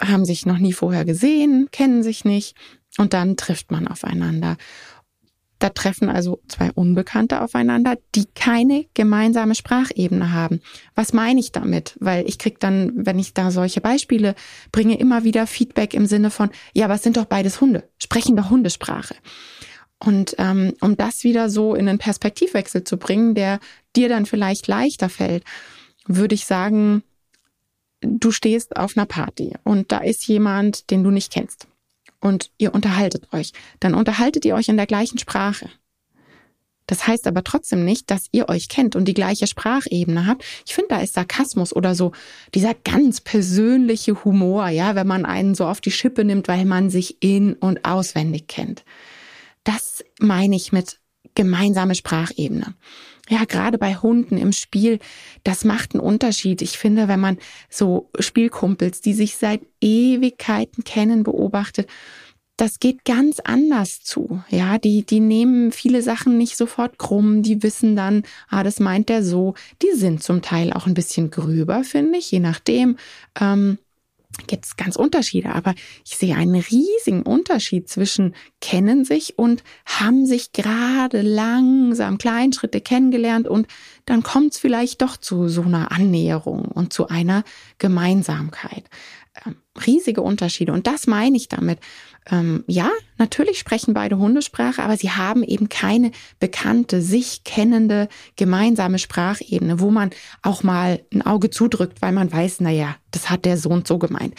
haben 0.02 0.26
sich 0.26 0.46
noch 0.46 0.58
nie 0.58 0.74
vorher 0.74 1.06
gesehen, 1.06 1.70
kennen 1.72 2.02
sich 2.02 2.26
nicht 2.26 2.56
und 2.98 3.14
dann 3.14 3.38
trifft 3.38 3.72
man 3.72 3.88
aufeinander. 3.88 4.58
Da 5.60 5.70
treffen 5.70 6.10
also 6.10 6.42
zwei 6.48 6.72
Unbekannte 6.72 7.42
aufeinander, 7.42 7.98
die 8.14 8.26
keine 8.36 8.86
gemeinsame 8.94 9.56
Sprachebene 9.56 10.34
haben. 10.34 10.60
Was 10.96 11.14
meine 11.14 11.40
ich 11.40 11.54
damit? 11.54 11.96
Weil 12.00 12.28
ich 12.28 12.38
krieg 12.38 12.60
dann, 12.60 12.92
wenn 12.96 13.20
ich 13.20 13.34
da 13.34 13.52
solche 13.52 13.80
Beispiele 13.80 14.36
bringe, 14.72 15.00
immer 15.00 15.24
wieder 15.24 15.48
Feedback 15.48 15.94
im 15.94 16.08
Sinne 16.08 16.30
von, 16.30 16.50
ja, 16.74 16.90
was 16.90 17.04
sind 17.04 17.16
doch 17.16 17.26
beides 17.26 17.62
Hunde, 17.62 17.90
sprechen 17.98 18.36
doch 18.36 18.50
Hundesprache. 18.50 19.16
Und 19.98 20.36
ähm, 20.40 20.74
um 20.82 20.98
das 20.98 21.24
wieder 21.24 21.50
so 21.50 21.74
in 21.74 21.88
einen 21.88 22.00
Perspektivwechsel 22.00 22.84
zu 22.84 22.98
bringen, 22.98 23.34
der 23.34 23.60
dir 23.96 24.10
dann 24.10 24.26
vielleicht 24.26 24.68
leichter 24.68 25.10
fällt, 25.10 25.44
würde 26.08 26.36
ich 26.36 26.46
sagen, 26.46 27.04
du 28.02 28.32
stehst 28.32 28.78
auf 28.78 28.98
einer 28.98 29.06
Party 29.06 29.54
und 29.64 29.92
da 29.92 30.00
ist 30.00 30.28
jemand, 30.28 30.90
den 30.92 31.04
du 31.04 31.12
nicht 31.12 31.32
kennst 31.32 31.68
und 32.20 32.52
ihr 32.58 32.74
unterhaltet 32.74 33.32
euch, 33.34 33.52
dann 33.80 33.94
unterhaltet 33.94 34.46
ihr 34.46 34.56
euch 34.56 34.70
in 34.70 34.78
der 34.78 34.88
gleichen 34.88 35.18
Sprache. 35.18 35.70
Das 36.88 37.08
heißt 37.08 37.26
aber 37.26 37.44
trotzdem 37.44 37.84
nicht, 37.84 38.12
dass 38.12 38.28
ihr 38.32 38.48
euch 38.48 38.70
kennt 38.70 38.96
und 38.96 39.06
die 39.06 39.16
gleiche 39.16 39.48
Sprachebene 39.48 40.28
habt. 40.28 40.44
Ich 40.68 40.76
finde, 40.76 40.90
da 40.90 41.02
ist 41.02 41.16
Sarkasmus 41.16 41.76
oder 41.76 41.96
so 41.96 42.12
dieser 42.54 42.76
ganz 42.76 43.22
persönliche 43.22 44.24
Humor, 44.24 44.68
ja, 44.68 44.94
wenn 44.94 45.08
man 45.08 45.26
einen 45.26 45.56
so 45.56 45.66
auf 45.66 45.82
die 45.82 45.92
Schippe 45.92 46.24
nimmt, 46.24 46.48
weil 46.48 46.66
man 46.66 46.92
sich 46.92 47.18
in 47.22 47.54
und 47.54 47.86
auswendig 47.86 48.48
kennt. 48.48 48.86
Das 49.64 50.04
meine 50.20 50.56
ich 50.56 50.72
mit 50.72 51.00
gemeinsame 51.34 51.96
Sprachebene 51.96 52.76
ja, 53.30 53.46
gerade 53.46 53.78
bei 53.78 53.96
Hunden 53.96 54.38
im 54.38 54.52
Spiel, 54.52 55.00
das 55.44 55.66
macht 55.66 55.94
einen 55.94 56.02
Unterschied. 56.02 56.62
Ich 56.62 56.78
finde, 56.78 57.08
wenn 57.08 57.20
man 57.20 57.38
so 57.70 58.10
Spielkumpels, 58.20 59.02
die 59.02 59.14
sich 59.14 59.38
seit 59.38 59.62
Ewigkeiten 59.82 60.84
kennen, 60.84 61.24
beobachtet, 61.24 61.90
das 62.58 62.80
geht 62.80 63.04
ganz 63.04 63.40
anders 63.42 64.02
zu. 64.02 64.42
Ja, 64.50 64.78
die, 64.78 65.06
die 65.06 65.20
nehmen 65.20 65.72
viele 65.72 66.02
Sachen 66.02 66.38
nicht 66.38 66.56
sofort 66.56 66.98
krumm. 66.98 67.42
Die 67.42 67.64
wissen 67.64 67.96
dann, 67.96 68.24
ah, 68.48 68.64
das 68.64 68.80
meint 68.80 69.10
der 69.10 69.24
so. 69.24 69.56
Die 69.82 69.92
sind 69.98 70.24
zum 70.24 70.42
Teil 70.42 70.72
auch 70.72 70.88
ein 70.88 70.94
bisschen 70.94 71.32
gröber, 71.32 71.84
finde 71.84 72.18
ich, 72.18 72.32
je 72.32 72.40
nachdem. 72.40 72.98
Ähm, 73.40 73.78
gibt 74.48 74.66
es 74.66 74.76
ganz 74.76 74.96
Unterschiede, 74.96 75.54
aber 75.54 75.74
ich 76.06 76.18
sehe 76.18 76.36
einen 76.36 76.56
riesigen 76.56 77.24
Unterschied 77.24 77.90
zwischen 77.90 78.36
kennen 78.62 79.06
sich 79.06 79.38
und 79.38 79.64
haben 79.86 80.26
sich 80.26 80.52
gerade 80.52 81.22
langsam 81.22 82.18
Kleinschritte 82.18 82.82
kennengelernt 82.82 83.48
und 83.48 83.68
dann 84.06 84.24
kommt 84.24 84.54
es 84.54 84.60
vielleicht 84.60 85.02
doch 85.02 85.18
zu 85.18 85.48
so 85.48 85.64
einer 85.64 85.92
Annäherung 85.92 86.66
und 86.66 86.94
zu 86.94 87.08
einer 87.08 87.44
Gemeinsamkeit. 87.78 88.86
Ähm, 89.46 89.58
riesige 89.86 90.22
Unterschiede 90.22 90.72
und 90.72 90.88
das 90.88 91.08
meine 91.08 91.36
ich 91.36 91.50
damit 91.50 91.80
ähm, 92.32 92.64
ja, 92.68 92.90
natürlich 93.18 93.60
sprechen 93.60 93.94
beide 93.94 94.18
Hundesprache, 94.18 94.82
aber 94.82 94.98
sie 94.98 95.12
haben 95.12 95.44
eben 95.44 95.70
keine 95.70 96.12
bekannte, 96.40 97.02
sich 97.02 97.44
kennende 97.44 98.08
gemeinsame 98.36 98.98
Sprachebene, 98.98 99.80
wo 99.80 99.92
man 99.92 100.10
auch 100.42 100.64
mal 100.64 101.02
ein 101.14 101.22
Auge 101.22 101.50
zudrückt, 101.52 102.02
weil 102.02 102.14
man 102.14 102.32
weiß, 102.32 102.62
na 102.62 102.72
ja, 102.72 102.96
das 103.12 103.30
hat 103.30 103.46
der 103.46 103.58
Sohn 103.58 103.86
so 103.86 104.00
gemeint. 104.00 104.34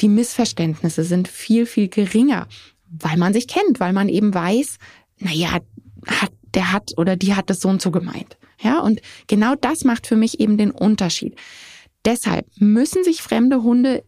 Die 0.00 0.08
Missverständnisse 0.08 1.02
sind 1.02 1.26
viel, 1.26 1.66
viel 1.66 1.88
geringer, 1.88 2.46
weil 2.88 3.16
man 3.16 3.32
sich 3.32 3.48
kennt, 3.48 3.80
weil 3.80 3.92
man 3.92 4.08
eben 4.08 4.32
weiß, 4.32 4.78
na 5.18 5.32
ja, 5.32 5.52
hat, 6.06 6.32
der 6.54 6.72
hat 6.72 6.92
oder 6.96 7.16
die 7.16 7.34
hat 7.34 7.50
das 7.50 7.60
so 7.60 7.68
und 7.68 7.82
so 7.82 7.90
gemeint. 7.90 8.36
Ja, 8.60 8.78
und 8.78 9.00
genau 9.26 9.54
das 9.56 9.82
macht 9.84 10.06
für 10.06 10.16
mich 10.16 10.38
eben 10.38 10.56
den 10.56 10.70
Unterschied. 10.70 11.36
Deshalb 12.04 12.46
müssen 12.56 13.02
sich 13.02 13.22
fremde 13.22 13.62
Hunde 13.62 14.04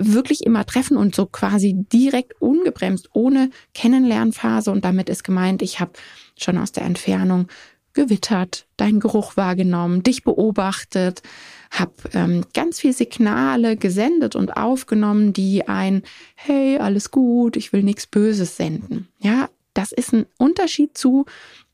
wirklich 0.00 0.44
immer 0.44 0.66
treffen 0.66 0.96
und 0.96 1.14
so 1.14 1.26
quasi 1.26 1.74
direkt 1.92 2.40
ungebremst, 2.40 3.10
ohne 3.12 3.50
Kennenlernphase. 3.74 4.70
Und 4.70 4.84
damit 4.84 5.08
ist 5.08 5.22
gemeint, 5.22 5.62
ich 5.62 5.78
habe 5.78 5.92
schon 6.38 6.58
aus 6.58 6.72
der 6.72 6.84
Entfernung 6.84 7.48
gewittert, 7.92 8.66
deinen 8.76 9.00
Geruch 9.00 9.36
wahrgenommen, 9.36 10.02
dich 10.02 10.22
beobachtet, 10.24 11.22
habe 11.70 11.92
ähm, 12.14 12.44
ganz 12.54 12.80
viel 12.80 12.92
Signale 12.92 13.76
gesendet 13.76 14.36
und 14.36 14.56
aufgenommen, 14.56 15.32
die 15.32 15.68
ein 15.68 16.02
Hey, 16.34 16.78
alles 16.78 17.10
gut, 17.10 17.56
ich 17.56 17.72
will 17.72 17.82
nichts 17.82 18.06
Böses 18.06 18.56
senden. 18.56 19.08
Ja, 19.18 19.48
das 19.74 19.92
ist 19.92 20.12
ein 20.12 20.26
Unterschied 20.38 20.96
zu 20.96 21.26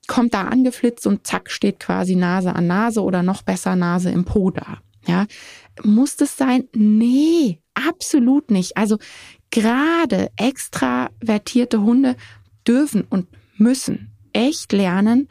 kommt 0.06 0.34
da 0.34 0.42
angeflitzt 0.42 1.06
und 1.06 1.26
zack 1.26 1.50
steht 1.50 1.80
quasi 1.80 2.14
Nase 2.16 2.54
an 2.54 2.66
Nase 2.66 3.02
oder 3.02 3.22
noch 3.22 3.42
besser 3.42 3.76
Nase 3.76 4.10
im 4.10 4.24
Po 4.24 4.50
da. 4.50 4.78
Ja, 5.06 5.26
muss 5.82 6.16
das 6.16 6.36
sein? 6.36 6.68
Nee, 6.74 7.60
Absolut 7.76 8.50
nicht. 8.50 8.76
Also 8.76 8.96
gerade 9.50 10.30
extravertierte 10.36 11.82
Hunde 11.82 12.16
dürfen 12.66 13.02
und 13.02 13.28
müssen 13.58 14.12
echt 14.32 14.72
lernen, 14.72 15.28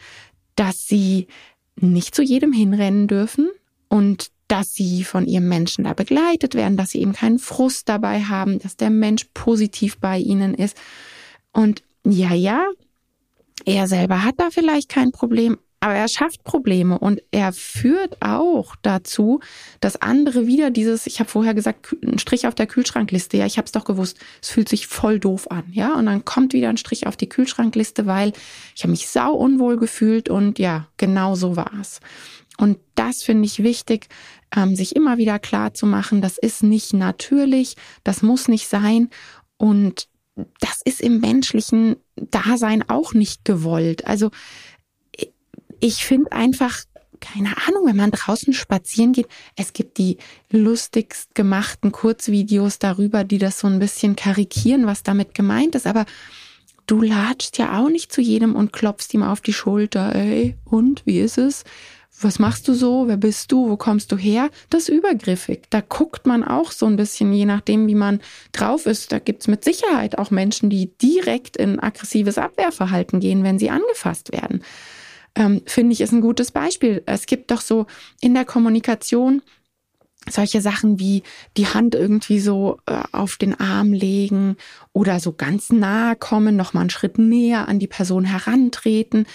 dass 0.56 0.88
sie 0.88 1.28
nicht 1.76 2.14
zu 2.14 2.22
jedem 2.22 2.54
hinrennen 2.54 3.08
dürfen 3.08 3.50
und 3.90 4.32
dass 4.48 4.76
sie 4.76 5.04
von 5.04 5.26
ihrem 5.26 5.50
Menschen 5.50 5.86
da 5.86 5.94
begleitet 5.94 6.54
werden, 6.54 6.78
dass 6.78 6.92
sie 6.92 7.02
eben 7.02 7.14
keinen 7.14 7.40
Frust 7.40 7.90
dabei 7.90 8.22
haben, 8.22 8.60
dass 8.60 8.78
der 8.78 8.92
Mensch 8.92 9.26
positiv 9.34 9.98
bei 9.98 10.20
ihnen 10.20 10.54
ist. 10.54 10.78
Und 11.52 11.84
ja, 12.06 12.34
ja, 12.36 12.64
er 13.66 13.88
selber 13.88 14.24
hat 14.24 14.36
da 14.38 14.52
vielleicht 14.52 14.90
kein 14.90 15.12
Problem, 15.12 15.58
aber 15.86 15.94
er 15.94 16.08
schafft 16.08 16.44
Probleme 16.44 16.98
und 16.98 17.22
er 17.30 17.54
führt 17.54 18.20
auch 18.20 18.76
dazu, 18.82 19.40
dass 19.82 20.02
andere 20.02 20.48
wieder 20.48 20.72
dieses, 20.72 21.06
ich 21.06 21.20
habe 21.20 21.30
vorher 21.30 21.54
gesagt, 21.54 21.96
ein 22.04 22.18
Strich 22.18 22.48
auf 22.48 22.56
der 22.56 22.66
Kühlschrankliste, 22.66 23.38
ja, 23.38 23.46
ich 23.46 23.58
habe 23.58 23.68
es 23.68 23.72
doch 23.72 23.86
gewusst, 23.86 24.18
es 24.42 24.50
fühlt 24.50 24.68
sich 24.68 24.88
voll 24.88 25.20
doof 25.20 25.52
an, 25.52 25.66
ja, 25.70 25.94
und 25.94 26.08
dann 26.08 26.26
kommt 26.26 26.54
wieder 26.54 26.70
ein 26.70 26.78
Strich 26.78 27.06
auf 27.06 27.18
die 27.18 27.30
Kühlschrankliste, 27.30 28.08
weil 28.08 28.34
ich 28.76 28.82
habe 28.82 28.90
mich 28.90 29.10
sau 29.10 29.34
unwohl 29.34 29.78
gefühlt 29.78 30.28
und 30.28 30.58
ja, 30.58 30.88
genau 30.98 31.36
so 31.36 31.56
war 31.56 31.72
es. 31.80 32.00
Und 32.58 32.80
das 32.96 33.22
finde 33.22 33.46
ich 33.46 33.62
wichtig, 33.62 34.08
ähm, 34.56 34.76
sich 34.76 34.96
immer 34.96 35.20
wieder 35.20 35.38
klar 35.38 35.76
zu 35.76 35.86
machen, 35.86 36.20
das 36.20 36.40
ist 36.40 36.64
nicht 36.64 36.94
natürlich, 36.94 37.76
das 38.04 38.24
muss 38.24 38.48
nicht 38.48 38.68
sein 38.68 39.12
und 39.58 40.08
das 40.60 40.82
ist 40.84 41.00
im 41.00 41.20
menschlichen 41.20 41.96
Dasein 42.16 42.84
auch 42.90 43.14
nicht 43.14 43.46
gewollt. 43.46 44.06
Also 44.06 44.32
ich 45.86 46.04
finde 46.04 46.32
einfach, 46.32 46.80
keine 47.20 47.56
Ahnung, 47.68 47.86
wenn 47.86 47.96
man 47.96 48.10
draußen 48.10 48.54
spazieren 48.54 49.14
geht, 49.14 49.28
es 49.56 49.72
gibt 49.72 50.00
die 50.00 50.18
lustigst 50.50 51.36
gemachten 51.36 51.92
Kurzvideos 51.92 52.80
darüber, 52.80 53.24
die 53.24 53.38
das 53.38 53.60
so 53.60 53.68
ein 53.68 53.78
bisschen 53.78 54.16
karikieren, 54.16 54.88
was 54.88 55.04
damit 55.04 55.36
gemeint 55.36 55.76
ist, 55.76 55.86
aber 55.86 56.06
du 56.88 57.02
latschst 57.02 57.60
ja 57.60 57.80
auch 57.80 57.90
nicht 57.90 58.12
zu 58.12 58.22
jedem 58.22 58.56
und 58.56 58.74
klopfst 58.74 59.14
ihm 59.14 59.22
auf 59.22 59.42
die 59.42 59.54
Schulter, 59.54 60.16
ey, 60.16 60.56
und 60.66 61.04
wie 61.06 61.20
ist 61.20 61.38
es? 61.38 61.64
Was 62.20 62.40
machst 62.40 62.68
du 62.68 62.74
so? 62.74 63.08
Wer 63.08 63.18
bist 63.18 63.52
du? 63.52 63.70
Wo 63.70 63.76
kommst 63.76 64.12
du 64.12 64.18
her? 64.18 64.50
Das 64.70 64.84
ist 64.84 64.90
übergriffig. 64.90 65.64
Da 65.70 65.82
guckt 65.82 66.26
man 66.26 66.46
auch 66.46 66.72
so 66.72 66.86
ein 66.86 66.96
bisschen, 66.96 67.34
je 67.34 67.46
nachdem, 67.46 67.88
wie 67.88 67.96
man 67.96 68.22
drauf 68.54 68.86
ist. 68.86 69.12
Da 69.12 69.20
gibt's 69.20 69.50
mit 69.50 69.66
Sicherheit 69.66 70.18
auch 70.18 70.32
Menschen, 70.32 70.70
die 70.70 70.92
direkt 70.98 71.58
in 71.58 71.78
aggressives 71.78 72.38
Abwehrverhalten 72.38 73.20
gehen, 73.20 73.44
wenn 73.44 73.60
sie 73.60 73.70
angefasst 73.70 74.32
werden 74.32 74.64
ähm, 75.36 75.62
finde 75.66 75.94
ich, 75.94 76.02
ist 76.02 76.14
ein 76.14 76.22
gutes 76.22 76.52
Beispiel. 76.52 77.04
Es 77.06 77.26
gibt 77.26 77.52
doch 77.52 77.62
so 77.62 77.86
in 78.22 78.34
der 78.34 78.46
Kommunikation 78.46 79.42
solche 80.30 80.62
Sachen 80.62 81.00
wie 81.00 81.24
die 81.56 81.68
Hand 81.68 81.94
irgendwie 81.94 82.40
so 82.40 82.80
äh, 82.88 83.04
auf 83.12 83.38
den 83.38 83.60
Arm 83.60 83.94
legen 83.94 84.58
oder 84.92 85.20
so 85.20 85.34
ganz 85.34 85.70
nahe 85.70 86.16
kommen, 86.16 86.56
noch 86.56 86.74
mal 86.74 86.82
einen 86.82 86.90
Schritt 86.90 87.18
näher 87.18 87.68
an 87.68 87.80
die 87.80 87.88
Person 87.88 88.26
herantreten. 88.26 89.28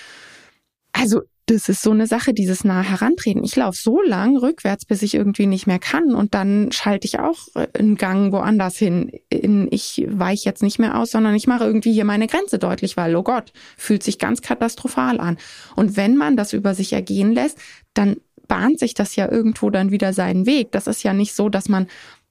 Also 0.92 1.22
das 1.50 1.68
ist 1.68 1.82
so 1.82 1.90
eine 1.90 2.06
Sache, 2.06 2.32
dieses 2.32 2.62
nahe 2.62 2.84
Herantreten. 2.84 3.42
Ich 3.42 3.56
laufe 3.56 3.76
so 3.76 4.00
lang 4.02 4.36
rückwärts, 4.36 4.84
bis 4.84 5.02
ich 5.02 5.14
irgendwie 5.14 5.46
nicht 5.46 5.66
mehr 5.66 5.80
kann 5.80 6.14
und 6.14 6.32
dann 6.32 6.70
schalte 6.70 7.06
ich 7.06 7.18
auch 7.18 7.48
äh, 7.56 7.66
einen 7.76 7.96
Gang 7.96 8.32
woanders 8.32 8.76
hin. 8.76 9.10
Ich 9.30 10.04
weiche 10.08 10.44
jetzt 10.44 10.62
nicht 10.62 10.78
mehr 10.78 10.96
aus, 10.96 11.10
sondern 11.10 11.34
ich 11.34 11.48
mache 11.48 11.64
irgendwie 11.64 11.92
hier 11.92 12.04
meine 12.04 12.28
Grenze 12.28 12.60
deutlich, 12.60 12.96
weil, 12.96 13.16
oh 13.16 13.24
Gott, 13.24 13.52
fühlt 13.76 14.04
sich 14.04 14.18
ganz 14.18 14.42
katastrophal 14.42 15.18
an. 15.18 15.38
Und 15.74 15.96
wenn 15.96 16.16
man 16.16 16.36
das 16.36 16.52
über 16.52 16.74
sich 16.74 16.92
ergehen 16.92 17.32
lässt, 17.32 17.58
dann 17.94 18.16
bahnt 18.46 18.78
sich 18.78 18.94
das 18.94 19.16
ja 19.16 19.30
irgendwo 19.30 19.70
dann 19.70 19.90
wieder 19.90 20.12
seinen 20.12 20.46
Weg. 20.46 20.70
Das 20.70 20.86
ist 20.86 21.02
ja 21.02 21.12
nicht 21.12 21.34
so, 21.34 21.48
dass 21.48 21.68
man 21.68 21.88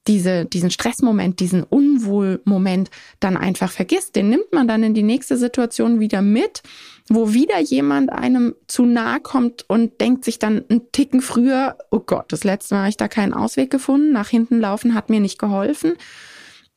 diese, 0.07 0.45
diesen 0.45 0.71
Stressmoment, 0.71 1.39
diesen 1.39 1.63
Unwohlmoment 1.63 2.89
dann 3.19 3.37
einfach 3.37 3.71
vergisst. 3.71 4.15
Den 4.15 4.29
nimmt 4.29 4.51
man 4.53 4.67
dann 4.67 4.83
in 4.83 4.93
die 4.93 5.03
nächste 5.03 5.37
Situation 5.37 5.99
wieder 5.99 6.21
mit 6.21 6.63
wo 7.09 7.33
wieder 7.33 7.59
jemand 7.59 8.11
einem 8.11 8.55
zu 8.67 8.85
nahe 8.85 9.19
kommt 9.19 9.65
und 9.67 9.99
denkt 9.99 10.23
sich 10.23 10.39
dann 10.39 10.63
einen 10.69 10.91
Ticken 10.91 11.21
früher, 11.21 11.77
oh 11.89 11.99
Gott, 11.99 12.31
das 12.31 12.43
letzte 12.43 12.75
Mal 12.75 12.81
habe 12.81 12.89
ich 12.89 12.97
da 12.97 13.07
keinen 13.07 13.33
Ausweg 13.33 13.71
gefunden, 13.71 14.11
nach 14.11 14.29
hinten 14.29 14.59
laufen 14.59 14.93
hat 14.93 15.09
mir 15.09 15.19
nicht 15.19 15.39
geholfen. 15.39 15.95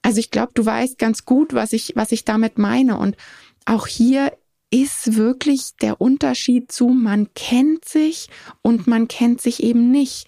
Also 0.00 0.18
ich 0.18 0.30
glaube, 0.30 0.52
du 0.54 0.64
weißt 0.64 0.98
ganz 0.98 1.24
gut, 1.24 1.54
was 1.54 1.72
ich, 1.72 1.92
was 1.94 2.12
ich 2.12 2.24
damit 2.24 2.58
meine. 2.58 2.98
Und 2.98 3.16
auch 3.66 3.86
hier 3.86 4.32
ist 4.70 5.16
wirklich 5.16 5.76
der 5.80 6.00
Unterschied 6.00 6.72
zu, 6.72 6.88
man 6.88 7.32
kennt 7.34 7.84
sich 7.84 8.28
und 8.62 8.86
man 8.86 9.06
kennt 9.06 9.40
sich 9.40 9.62
eben 9.62 9.90
nicht. 9.90 10.26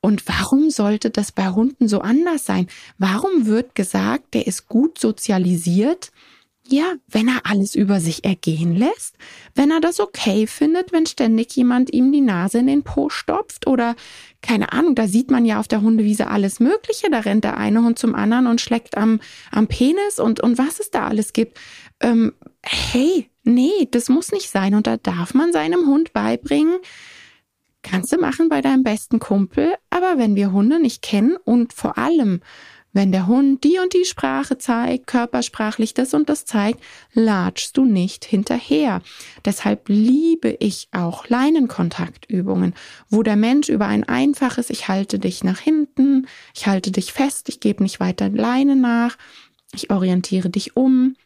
Und 0.00 0.28
warum 0.28 0.70
sollte 0.70 1.10
das 1.10 1.32
bei 1.32 1.48
Hunden 1.48 1.88
so 1.88 2.00
anders 2.00 2.44
sein? 2.44 2.68
Warum 2.98 3.46
wird 3.46 3.74
gesagt, 3.74 4.34
der 4.34 4.46
ist 4.46 4.68
gut 4.68 4.98
sozialisiert? 4.98 6.12
Ja, 6.68 6.94
wenn 7.06 7.28
er 7.28 7.42
alles 7.44 7.76
über 7.76 8.00
sich 8.00 8.24
ergehen 8.24 8.74
lässt, 8.74 9.16
wenn 9.54 9.70
er 9.70 9.80
das 9.80 10.00
okay 10.00 10.48
findet, 10.48 10.92
wenn 10.92 11.06
ständig 11.06 11.54
jemand 11.54 11.92
ihm 11.92 12.10
die 12.10 12.20
Nase 12.20 12.58
in 12.58 12.66
den 12.66 12.82
Po 12.82 13.08
stopft 13.08 13.68
oder 13.68 13.94
keine 14.42 14.72
Ahnung, 14.72 14.96
da 14.96 15.06
sieht 15.06 15.30
man 15.30 15.44
ja 15.44 15.60
auf 15.60 15.68
der 15.68 15.82
Hundewiese 15.82 16.26
alles 16.26 16.58
Mögliche, 16.58 17.08
da 17.08 17.20
rennt 17.20 17.44
der 17.44 17.56
eine 17.56 17.82
Hund 17.82 18.00
zum 18.00 18.16
anderen 18.16 18.48
und 18.48 18.60
schlägt 18.60 18.96
am, 18.96 19.20
am 19.52 19.68
Penis 19.68 20.18
und, 20.18 20.40
und 20.40 20.58
was 20.58 20.80
es 20.80 20.90
da 20.90 21.06
alles 21.06 21.32
gibt. 21.32 21.56
Ähm, 22.00 22.32
hey, 22.64 23.30
nee, 23.44 23.86
das 23.90 24.08
muss 24.08 24.32
nicht 24.32 24.50
sein 24.50 24.74
und 24.74 24.88
da 24.88 24.96
darf 24.96 25.34
man 25.34 25.52
seinem 25.52 25.86
Hund 25.86 26.12
beibringen, 26.12 26.78
kannst 27.82 28.12
du 28.12 28.18
machen 28.18 28.48
bei 28.48 28.60
deinem 28.60 28.82
besten 28.82 29.20
Kumpel, 29.20 29.74
aber 29.90 30.18
wenn 30.18 30.34
wir 30.34 30.50
Hunde 30.50 30.80
nicht 30.80 31.02
kennen 31.02 31.36
und 31.44 31.72
vor 31.72 31.96
allem 31.96 32.40
wenn 32.96 33.12
der 33.12 33.26
Hund 33.26 33.62
die 33.62 33.78
und 33.78 33.92
die 33.92 34.06
Sprache 34.06 34.56
zeigt, 34.56 35.06
körpersprachlich 35.06 35.92
das 35.92 36.14
und 36.14 36.30
das 36.30 36.46
zeigt, 36.46 36.80
latschst 37.12 37.76
du 37.76 37.84
nicht 37.84 38.24
hinterher. 38.24 39.02
Deshalb 39.44 39.90
liebe 39.90 40.56
ich 40.60 40.88
auch 40.92 41.28
Leinenkontaktübungen, 41.28 42.74
wo 43.10 43.22
der 43.22 43.36
Mensch 43.36 43.68
über 43.68 43.86
ein 43.86 44.04
einfaches 44.04 44.70
Ich 44.70 44.88
halte 44.88 45.18
dich 45.18 45.44
nach 45.44 45.60
hinten, 45.60 46.26
ich 46.54 46.66
halte 46.66 46.90
dich 46.90 47.12
fest, 47.12 47.50
ich 47.50 47.60
gebe 47.60 47.82
nicht 47.82 48.00
weiter 48.00 48.30
Leine 48.30 48.76
nach, 48.76 49.18
ich 49.74 49.90
orientiere 49.90 50.48
dich 50.48 50.74
um, 50.74 51.16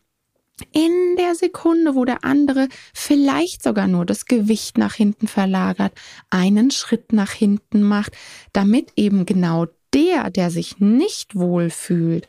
in 0.72 1.16
der 1.16 1.36
Sekunde, 1.36 1.94
wo 1.94 2.04
der 2.04 2.24
andere 2.24 2.68
vielleicht 2.92 3.62
sogar 3.62 3.86
nur 3.86 4.04
das 4.04 4.26
Gewicht 4.26 4.76
nach 4.76 4.94
hinten 4.94 5.28
verlagert, 5.28 5.92
einen 6.30 6.70
Schritt 6.72 7.12
nach 7.12 7.30
hinten 7.30 7.82
macht, 7.82 8.12
damit 8.52 8.92
eben 8.96 9.24
genau 9.24 9.66
der, 9.94 10.30
der 10.30 10.50
sich 10.50 10.78
nicht 10.78 11.34
wohl 11.34 11.70
fühlt, 11.70 12.26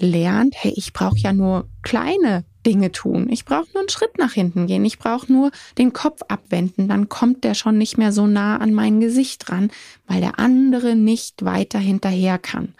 lernt, 0.00 0.54
hey, 0.56 0.72
ich 0.76 0.92
brauche 0.92 1.18
ja 1.18 1.32
nur 1.32 1.68
kleine 1.82 2.44
Dinge 2.66 2.92
tun. 2.92 3.28
Ich 3.30 3.44
brauche 3.44 3.68
nur 3.72 3.80
einen 3.80 3.88
Schritt 3.88 4.18
nach 4.18 4.32
hinten 4.32 4.66
gehen. 4.66 4.84
Ich 4.84 4.98
brauche 4.98 5.32
nur 5.32 5.50
den 5.78 5.92
Kopf 5.92 6.22
abwenden. 6.28 6.88
Dann 6.88 7.08
kommt 7.08 7.44
der 7.44 7.54
schon 7.54 7.78
nicht 7.78 7.98
mehr 7.98 8.12
so 8.12 8.26
nah 8.26 8.56
an 8.58 8.72
mein 8.72 9.00
Gesicht 9.00 9.50
ran, 9.50 9.70
weil 10.06 10.20
der 10.20 10.38
andere 10.38 10.94
nicht 10.94 11.44
weiter 11.44 11.78
hinterher 11.78 12.38
kann. 12.38 12.74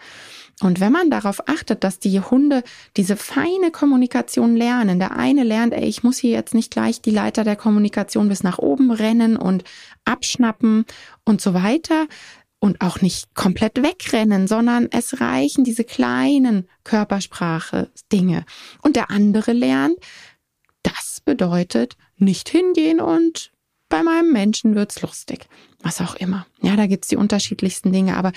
Und 0.61 0.79
wenn 0.79 0.93
man 0.93 1.09
darauf 1.09 1.47
achtet, 1.49 1.83
dass 1.83 1.99
die 1.99 2.19
Hunde 2.21 2.63
diese 2.95 3.17
feine 3.17 3.71
Kommunikation 3.71 4.55
lernen, 4.55 4.99
der 4.99 5.17
eine 5.17 5.43
lernt, 5.43 5.73
ey, 5.73 5.85
ich 5.85 6.03
muss 6.03 6.17
hier 6.17 6.31
jetzt 6.31 6.53
nicht 6.53 6.71
gleich 6.71 7.01
die 7.01 7.11
Leiter 7.11 7.43
der 7.43 7.55
Kommunikation 7.55 8.29
bis 8.29 8.43
nach 8.43 8.59
oben 8.59 8.91
rennen 8.91 9.35
und 9.35 9.63
abschnappen 10.05 10.85
und 11.25 11.41
so 11.41 11.53
weiter, 11.53 12.07
und 12.63 12.79
auch 12.79 13.01
nicht 13.01 13.35
komplett 13.35 13.83
wegrennen, 13.83 14.47
sondern 14.47 14.87
es 14.89 15.19
reichen 15.19 15.65
diese 15.65 15.83
kleinen 15.83 16.65
Körpersprache-Dinge. 16.85 18.45
Und 18.81 18.95
der 18.95 19.11
andere 19.11 19.51
lernt, 19.51 19.97
das 20.81 21.19
bedeutet 21.25 21.97
nicht 22.15 22.47
hingehen 22.47 23.01
und 23.01 23.51
bei 23.89 24.01
meinem 24.01 24.31
Menschen 24.31 24.75
wird's 24.75 25.01
lustig. 25.01 25.47
Was 25.81 25.99
auch 25.99 26.15
immer. 26.15 26.47
Ja, 26.61 26.77
da 26.77 26.87
gibt's 26.87 27.09
die 27.09 27.17
unterschiedlichsten 27.17 27.91
Dinge. 27.91 28.15
Aber 28.15 28.31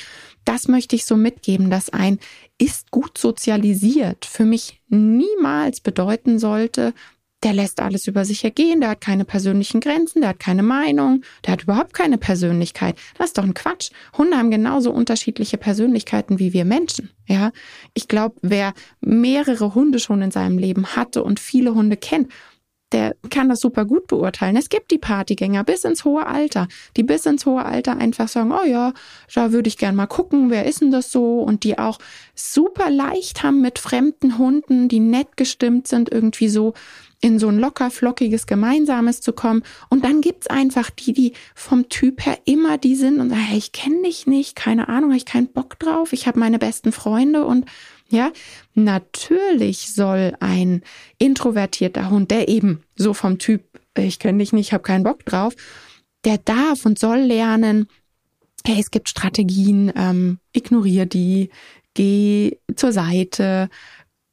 das 0.45 0.67
möchte 0.67 0.97
ich 0.97 1.05
so 1.05 1.15
mitgeben, 1.15 1.71
dass 1.71 1.91
ein 1.91 2.19
ist 2.59 2.91
gut 2.91 3.19
sozialisiert 3.19 4.25
für 4.25 4.45
mich 4.45 4.81
niemals 4.89 5.81
bedeuten 5.81 6.41
sollte, 6.41 6.95
der 7.47 7.53
lässt 7.53 7.79
alles 7.81 8.09
über 8.09 8.25
sich 8.25 8.43
ergehen, 8.43 8.81
der 8.81 8.91
hat 8.91 9.01
keine 9.01 9.25
persönlichen 9.25 9.79
Grenzen, 9.81 10.21
der 10.21 10.31
hat 10.31 10.41
keine 10.41 10.65
Meinung, 10.65 11.23
der 11.45 11.53
hat 11.53 11.63
überhaupt 11.63 11.95
keine 11.95 12.19
Persönlichkeit. 12.19 12.99
Das 13.19 13.29
ist 13.29 13.39
doch 13.39 13.45
ein 13.45 13.55
Quatsch. 13.55 13.91
Hunde 14.19 14.37
haben 14.37 14.51
genauso 14.51 14.91
unterschiedliche 14.91 15.57
Persönlichkeiten 15.57 16.41
wie 16.41 16.53
wir 16.53 16.65
Menschen. 16.65 17.11
Ja, 17.29 17.53
ich 17.95 18.09
glaube, 18.09 18.35
wer 18.43 18.75
mehrere 19.01 19.77
Hunde 19.77 20.01
schon 20.01 20.23
in 20.23 20.33
seinem 20.33 20.59
Leben 20.59 20.97
hatte 20.97 21.23
und 21.23 21.39
viele 21.39 21.73
Hunde 21.73 21.97
kennt, 21.97 22.33
der 22.97 23.15
kann 23.29 23.51
das 23.51 23.61
super 23.61 23.85
gut 23.85 24.07
beurteilen. 24.07 24.57
Es 24.57 24.71
gibt 24.71 24.91
die 24.91 24.97
Partygänger 24.97 25.65
bis 25.65 25.85
ins 25.85 26.07
hohe 26.07 26.27
Alter, 26.27 26.67
die 26.97 27.03
bis 27.03 27.27
ins 27.27 27.45
hohe 27.45 27.63
Alter 27.63 27.99
einfach 27.99 28.27
sagen, 28.27 28.53
oh 28.53 28.65
ja, 28.67 28.95
da 29.35 29.53
würde 29.53 29.69
ich 29.69 29.77
gern 29.77 29.95
mal 29.95 30.07
gucken, 30.07 30.49
wer 30.49 30.65
ist 30.65 30.81
denn 30.81 30.91
das 30.91 31.13
so? 31.13 31.41
Und 31.41 31.63
die 31.63 31.79
auch 31.79 31.99
super 32.35 32.89
leicht 32.89 33.43
haben 33.43 33.61
mit 33.61 33.79
fremden 33.79 34.39
Hunden, 34.39 34.89
die 34.89 35.01
nett 35.01 35.37
gestimmt 35.37 35.89
sind, 35.89 36.11
irgendwie 36.11 36.49
so 36.49 36.73
in 37.21 37.39
so 37.39 37.49
ein 37.49 37.59
locker 37.59 37.91
flockiges 37.91 38.47
Gemeinsames 38.47 39.21
zu 39.21 39.35
kommen. 39.35 39.63
Und 39.91 40.05
dann 40.05 40.23
gibt's 40.23 40.47
einfach 40.47 40.89
die, 40.89 41.13
die 41.13 41.33
vom 41.55 41.91
Typ 41.91 42.25
her 42.25 42.39
immer 42.47 42.79
die 42.79 42.97
sind 42.97 43.21
und 43.21 43.29
sagen, 43.29 43.43
hey, 43.43 43.59
ich 43.59 43.73
kenne 43.73 44.03
dich 44.05 44.27
nicht, 44.27 44.57
keine 44.57 44.89
Ahnung, 44.89 45.11
habe 45.11 45.19
ich 45.19 45.27
keinen 45.27 45.49
Bock 45.49 45.79
drauf, 45.79 46.15
ich 46.15 46.27
habe 46.27 46.39
meine 46.39 46.59
besten 46.59 46.93
Freunde 46.93 47.45
und 47.45 47.67
ja, 48.09 48.33
natürlich 48.75 49.93
soll 49.93 50.35
ein 50.41 50.83
introvertierter 51.19 52.11
Hund, 52.11 52.31
der 52.31 52.49
eben 52.49 52.83
so 52.95 53.15
vom 53.15 53.39
Typ, 53.39 53.63
ich 53.97 54.19
kenne 54.19 54.39
dich 54.39 54.53
nicht, 54.53 54.73
habe 54.73 54.83
keinen 54.83 55.05
Bock 55.05 55.25
drauf, 55.25 55.55
der 56.25 56.39
darf 56.39 56.87
und 56.87 56.99
soll 56.99 57.19
lernen, 57.19 57.89
hey, 58.65 58.81
es 58.81 58.91
gibt 58.91 59.09
Strategien, 59.09 59.93
ähm, 59.97 60.39
ignoriere 60.53 61.07
die, 61.07 61.51
geh 61.95 62.59
zur 62.75 62.93
Seite, 62.93 63.69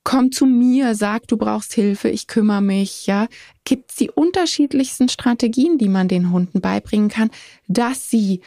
komm 0.03 0.31
zu 0.31 0.45
mir, 0.45 0.95
sag, 0.95 1.27
du 1.27 1.37
brauchst 1.37 1.73
Hilfe, 1.73 2.09
ich 2.09 2.27
kümmere 2.27 2.61
mich, 2.61 3.07
ja. 3.07 3.27
Gibt's 3.63 3.95
die 3.95 4.11
unterschiedlichsten 4.11 5.07
Strategien, 5.07 5.77
die 5.77 5.87
man 5.87 6.07
den 6.07 6.31
Hunden 6.31 6.61
beibringen 6.61 7.09
kann, 7.09 7.31
dass 7.67 8.09
sie 8.09 8.41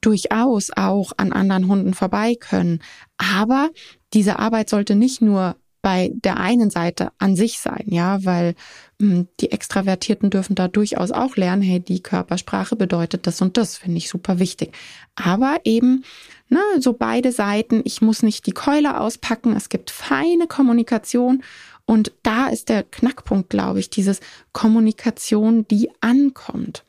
durchaus 0.00 0.70
auch 0.74 1.12
an 1.16 1.32
anderen 1.32 1.68
Hunden 1.68 1.94
vorbei 1.94 2.34
können. 2.34 2.80
Aber 3.18 3.70
diese 4.14 4.38
Arbeit 4.38 4.70
sollte 4.70 4.94
nicht 4.94 5.20
nur 5.20 5.56
bei 5.86 6.10
der 6.16 6.38
einen 6.38 6.68
Seite 6.68 7.12
an 7.18 7.36
sich 7.36 7.60
sein, 7.60 7.84
ja, 7.86 8.24
weil 8.24 8.56
mh, 8.98 9.14
hm, 9.14 9.28
die 9.38 9.52
Extravertierten 9.52 10.30
dürfen 10.30 10.56
da 10.56 10.66
durchaus 10.66 11.12
auch 11.12 11.36
lernen, 11.36 11.62
hey, 11.62 11.78
die 11.78 12.02
Körpersprache 12.02 12.74
bedeutet 12.74 13.28
das 13.28 13.40
und 13.40 13.56
das, 13.56 13.76
finde 13.76 13.98
ich 13.98 14.08
super 14.08 14.40
wichtig. 14.40 14.72
Aber 15.14 15.58
eben, 15.62 16.02
ne, 16.48 16.58
so 16.80 16.92
beide 16.92 17.30
Seiten, 17.30 17.82
ich 17.84 18.02
muss 18.02 18.24
nicht 18.24 18.46
die 18.46 18.52
Keule 18.52 18.98
auspacken, 18.98 19.54
es 19.54 19.68
gibt 19.68 19.92
feine 19.92 20.48
Kommunikation 20.48 21.44
und 21.84 22.12
da 22.24 22.48
ist 22.48 22.68
der 22.68 22.82
Knackpunkt, 22.82 23.48
glaube 23.48 23.78
ich, 23.78 23.88
dieses 23.88 24.18
Kommunikation, 24.52 25.68
die 25.68 25.90
ankommt. 26.00 26.84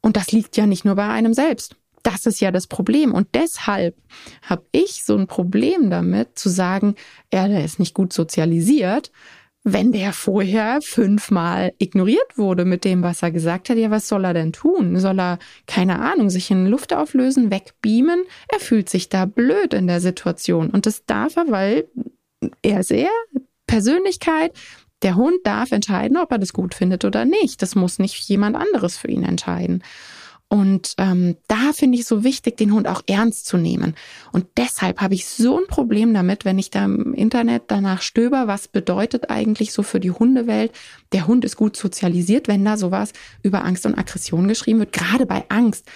Und 0.00 0.16
das 0.16 0.32
liegt 0.32 0.56
ja 0.56 0.66
nicht 0.66 0.84
nur 0.84 0.96
bei 0.96 1.08
einem 1.08 1.32
selbst. 1.32 1.76
Das 2.02 2.26
ist 2.26 2.40
ja 2.40 2.50
das 2.50 2.66
Problem. 2.66 3.12
Und 3.12 3.28
deshalb 3.34 3.96
habe 4.42 4.64
ich 4.72 5.04
so 5.04 5.16
ein 5.16 5.26
Problem 5.26 5.90
damit 5.90 6.38
zu 6.38 6.48
sagen, 6.48 6.96
er 7.30 7.48
der 7.48 7.64
ist 7.64 7.78
nicht 7.78 7.94
gut 7.94 8.12
sozialisiert, 8.12 9.12
wenn 9.64 9.92
der 9.92 10.12
vorher 10.12 10.80
fünfmal 10.82 11.72
ignoriert 11.78 12.36
wurde 12.36 12.64
mit 12.64 12.84
dem, 12.84 13.02
was 13.02 13.22
er 13.22 13.30
gesagt 13.30 13.68
hat. 13.68 13.76
Ja, 13.76 13.90
was 13.90 14.08
soll 14.08 14.24
er 14.24 14.34
denn 14.34 14.52
tun? 14.52 14.98
Soll 14.98 15.20
er, 15.20 15.38
keine 15.66 16.00
Ahnung, 16.00 16.30
sich 16.30 16.50
in 16.50 16.66
Luft 16.66 16.92
auflösen, 16.92 17.50
wegbeamen? 17.50 18.24
Er 18.48 18.58
fühlt 18.58 18.88
sich 18.88 19.08
da 19.08 19.24
blöd 19.24 19.72
in 19.72 19.86
der 19.86 20.00
Situation. 20.00 20.70
Und 20.70 20.86
das 20.86 21.04
darf 21.04 21.36
er, 21.36 21.48
weil 21.48 21.88
er 22.62 22.82
sehr 22.82 23.10
Persönlichkeit, 23.68 24.52
der 25.02 25.16
Hund 25.16 25.38
darf 25.44 25.72
entscheiden, 25.72 26.16
ob 26.16 26.30
er 26.32 26.38
das 26.38 26.52
gut 26.52 26.74
findet 26.74 27.04
oder 27.04 27.24
nicht. 27.24 27.62
Das 27.62 27.74
muss 27.74 27.98
nicht 27.98 28.28
jemand 28.28 28.56
anderes 28.56 28.96
für 28.96 29.08
ihn 29.08 29.24
entscheiden. 29.24 29.82
Und 30.52 30.96
ähm, 30.98 31.38
da 31.48 31.72
finde 31.72 31.96
ich 31.96 32.04
so 32.04 32.24
wichtig, 32.24 32.58
den 32.58 32.74
Hund 32.74 32.86
auch 32.86 33.00
ernst 33.06 33.46
zu 33.46 33.56
nehmen. 33.56 33.94
Und 34.32 34.44
deshalb 34.58 35.00
habe 35.00 35.14
ich 35.14 35.26
so 35.26 35.56
ein 35.56 35.66
Problem 35.66 36.12
damit, 36.12 36.44
wenn 36.44 36.58
ich 36.58 36.68
da 36.68 36.84
im 36.84 37.14
Internet 37.14 37.62
danach 37.68 38.02
stöber, 38.02 38.48
was 38.48 38.68
bedeutet 38.68 39.30
eigentlich 39.30 39.72
so 39.72 39.82
für 39.82 39.98
die 39.98 40.10
Hundewelt, 40.10 40.72
der 41.12 41.26
Hund 41.26 41.46
ist 41.46 41.56
gut 41.56 41.74
sozialisiert, 41.74 42.48
wenn 42.48 42.66
da 42.66 42.76
sowas 42.76 43.14
über 43.42 43.64
Angst 43.64 43.86
und 43.86 43.96
Aggression 43.96 44.46
geschrieben 44.46 44.80
wird, 44.80 44.92
gerade 44.92 45.24
bei 45.24 45.46
Angst. 45.48 45.86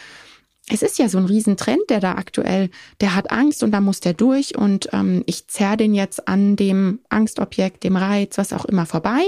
Es 0.71 0.81
ist 0.81 0.99
ja 0.99 1.11
so 1.11 1.19
ein 1.19 1.27
Riesentrend, 1.27 1.91
der 1.91 2.01
da 2.01 2.13
aktuell, 2.13 2.71
der 3.03 3.15
hat 3.15 3.31
Angst 3.31 3.63
und 3.63 3.73
da 3.73 3.83
muss 3.83 4.01
der 4.01 4.15
durch 4.15 4.57
und 4.57 4.89
ähm, 4.95 5.23
ich 5.27 5.49
zerr 5.49 5.77
den 5.77 5.93
jetzt 5.93 6.29
an 6.29 6.57
dem 6.57 7.01
Angstobjekt, 7.11 7.85
dem 7.85 7.97
Reiz, 7.97 8.39
was 8.39 8.55
auch 8.55 8.65
immer 8.65 8.87
vorbei 8.87 9.23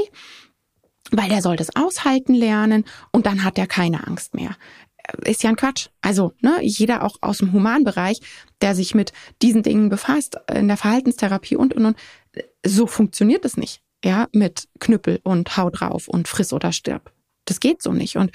weil 1.10 1.30
der 1.30 1.40
soll 1.40 1.56
das 1.56 1.74
aushalten 1.74 2.34
lernen 2.34 2.84
und 3.12 3.24
dann 3.24 3.42
hat 3.42 3.56
er 3.56 3.66
keine 3.66 4.06
Angst 4.06 4.34
mehr 4.34 4.56
ist 5.24 5.42
ja 5.42 5.50
ein 5.50 5.56
Quatsch. 5.56 5.88
Also, 6.00 6.32
ne, 6.40 6.58
jeder 6.62 7.04
auch 7.04 7.16
aus 7.20 7.38
dem 7.38 7.52
Humanbereich, 7.52 8.20
der 8.60 8.74
sich 8.74 8.94
mit 8.94 9.12
diesen 9.42 9.62
Dingen 9.62 9.88
befasst, 9.88 10.36
in 10.52 10.68
der 10.68 10.76
Verhaltenstherapie 10.76 11.56
und, 11.56 11.74
und, 11.74 11.86
und, 11.86 11.96
so 12.64 12.86
funktioniert 12.86 13.44
es 13.44 13.56
nicht. 13.56 13.82
Ja, 14.04 14.28
mit 14.32 14.68
Knüppel 14.78 15.20
und 15.24 15.56
Hau 15.56 15.70
drauf 15.70 16.06
und 16.06 16.28
friss 16.28 16.52
oder 16.52 16.70
stirb. 16.70 17.12
das 17.46 17.58
geht 17.58 17.82
so 17.82 17.92
nicht. 17.92 18.16
Und 18.16 18.30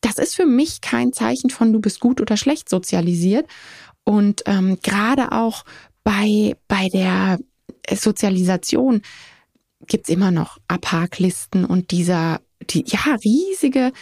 das 0.00 0.18
ist 0.18 0.34
für 0.36 0.46
mich 0.46 0.80
kein 0.80 1.12
Zeichen 1.12 1.50
von, 1.50 1.72
du 1.72 1.80
bist 1.80 2.00
gut 2.00 2.20
oder 2.20 2.36
schlecht 2.36 2.68
sozialisiert. 2.68 3.46
Und 4.04 4.42
ähm, 4.46 4.78
gerade 4.82 5.32
auch 5.32 5.64
bei, 6.04 6.56
bei 6.68 6.88
der 6.88 7.38
Sozialisation 7.92 9.02
gibt's 9.86 10.08
immer 10.08 10.30
noch 10.30 10.58
Abhaklisten 10.68 11.64
und 11.64 11.90
dieser, 11.90 12.40
die, 12.70 12.84
ja, 12.86 13.16
riesige 13.24 13.92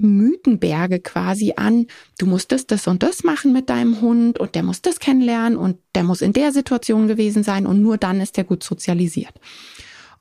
Mythenberge 0.00 1.00
quasi 1.00 1.54
an, 1.56 1.86
du 2.18 2.26
musst 2.26 2.52
das, 2.52 2.66
das 2.66 2.86
und 2.86 3.02
das 3.02 3.24
machen 3.24 3.52
mit 3.52 3.70
deinem 3.70 4.00
Hund 4.00 4.38
und 4.38 4.54
der 4.54 4.62
muss 4.62 4.82
das 4.82 4.98
kennenlernen 4.98 5.58
und 5.58 5.78
der 5.94 6.04
muss 6.04 6.22
in 6.22 6.32
der 6.32 6.52
Situation 6.52 7.08
gewesen 7.08 7.42
sein 7.42 7.66
und 7.66 7.82
nur 7.82 7.98
dann 7.98 8.20
ist 8.20 8.38
er 8.38 8.44
gut 8.44 8.62
sozialisiert. 8.62 9.34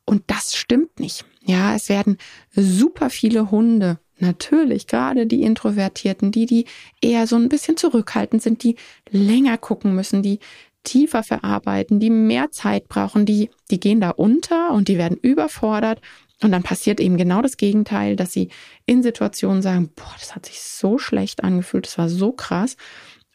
Und 0.05 0.23
das 0.27 0.55
stimmt 0.55 0.99
nicht. 0.99 1.25
Ja, 1.45 1.75
es 1.75 1.89
werden 1.89 2.17
super 2.55 3.09
viele 3.09 3.51
Hunde 3.51 3.99
Natürlich, 4.19 4.87
gerade 4.87 5.25
die 5.25 5.43
Introvertierten, 5.43 6.31
die, 6.31 6.45
die 6.45 6.65
eher 7.01 7.25
so 7.25 7.37
ein 7.37 7.47
bisschen 7.47 7.77
zurückhaltend 7.77 8.41
sind, 8.41 8.63
die 8.63 8.75
länger 9.09 9.57
gucken 9.57 9.95
müssen, 9.95 10.21
die 10.21 10.39
tiefer 10.83 11.23
verarbeiten, 11.23 11.99
die 11.99 12.09
mehr 12.09 12.51
Zeit 12.51 12.87
brauchen, 12.89 13.25
die, 13.25 13.49
die 13.71 13.79
gehen 13.79 14.01
da 14.01 14.11
unter 14.11 14.71
und 14.71 14.87
die 14.89 14.97
werden 14.97 15.17
überfordert. 15.21 16.01
Und 16.41 16.51
dann 16.51 16.63
passiert 16.63 16.99
eben 16.99 17.17
genau 17.17 17.41
das 17.41 17.57
Gegenteil, 17.57 18.15
dass 18.15 18.31
sie 18.31 18.49
in 18.85 19.03
Situationen 19.03 19.61
sagen, 19.61 19.91
boah, 19.95 20.15
das 20.19 20.35
hat 20.35 20.45
sich 20.45 20.61
so 20.61 20.97
schlecht 20.97 21.43
angefühlt, 21.43 21.85
das 21.85 21.97
war 21.97 22.09
so 22.09 22.31
krass. 22.31 22.77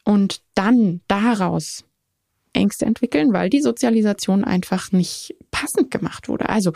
Und 0.03 0.41
dann 0.55 1.01
daraus 1.07 1.85
Ängste 2.53 2.85
entwickeln, 2.85 3.33
weil 3.33 3.49
die 3.49 3.61
Sozialisation 3.61 4.43
einfach 4.43 4.91
nicht 4.91 5.35
passend 5.51 5.91
gemacht 5.91 6.29
wurde. 6.29 6.49
Also 6.49 6.73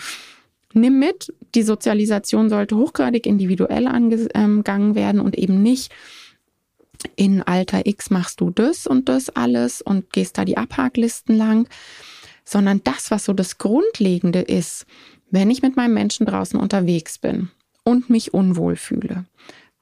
nimm 0.74 1.00
mit, 1.00 1.34
die 1.56 1.64
Sozialisation 1.64 2.50
sollte 2.50 2.76
hochgradig 2.76 3.26
individuell 3.26 3.88
angegangen 3.88 4.96
werden 4.96 5.22
und 5.22 5.38
eben 5.38 5.64
nicht 5.64 5.92
in 7.16 7.42
Alter 7.42 7.86
X 7.86 8.10
machst 8.10 8.42
du 8.42 8.50
das 8.50 8.86
und 8.86 9.08
das 9.10 9.30
alles 9.30 9.82
und 9.82 10.12
gehst 10.12 10.38
da 10.38 10.44
die 10.44 10.58
Abhaklisten 10.58 11.36
lang, 11.36 11.70
sondern 12.44 12.82
das, 12.84 13.10
was 13.10 13.26
so 13.26 13.34
das 13.34 13.58
Grundlegende 13.58 14.42
ist, 14.42 14.86
wenn 15.32 15.50
ich 15.52 15.62
mit 15.62 15.76
meinem 15.76 15.94
Menschen 15.94 16.26
draußen 16.26 16.60
unterwegs 16.60 17.18
bin 17.18 17.50
und 17.84 18.10
mich 18.10 18.34
unwohl 18.34 18.76
fühle, 18.76 19.26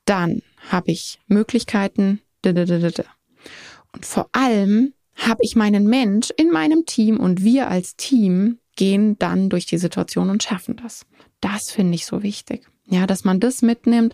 dann 0.06 0.42
habe 0.70 0.92
ich 0.92 1.20
Möglichkeiten. 1.28 2.22
Und 2.44 4.06
vor 4.06 4.30
allem 4.32 4.94
habe 5.16 5.40
ich 5.42 5.56
meinen 5.56 5.88
Mensch 5.88 6.30
in 6.38 6.52
meinem 6.52 6.86
Team 6.86 7.20
und 7.20 7.44
wir 7.44 7.70
als 7.70 7.96
Team 7.96 8.60
gehen 8.76 9.18
dann 9.18 9.50
durch 9.50 9.66
die 9.66 9.80
Situation 9.80 10.30
und 10.30 10.44
schaffen 10.44 10.78
das. 10.78 11.06
Das 11.42 11.72
finde 11.72 11.96
ich 11.96 12.06
so 12.06 12.24
wichtig. 12.24 12.68
Ja, 12.86 13.08
dass 13.08 13.24
man 13.24 13.40
das 13.40 13.62
mitnimmt, 13.62 14.14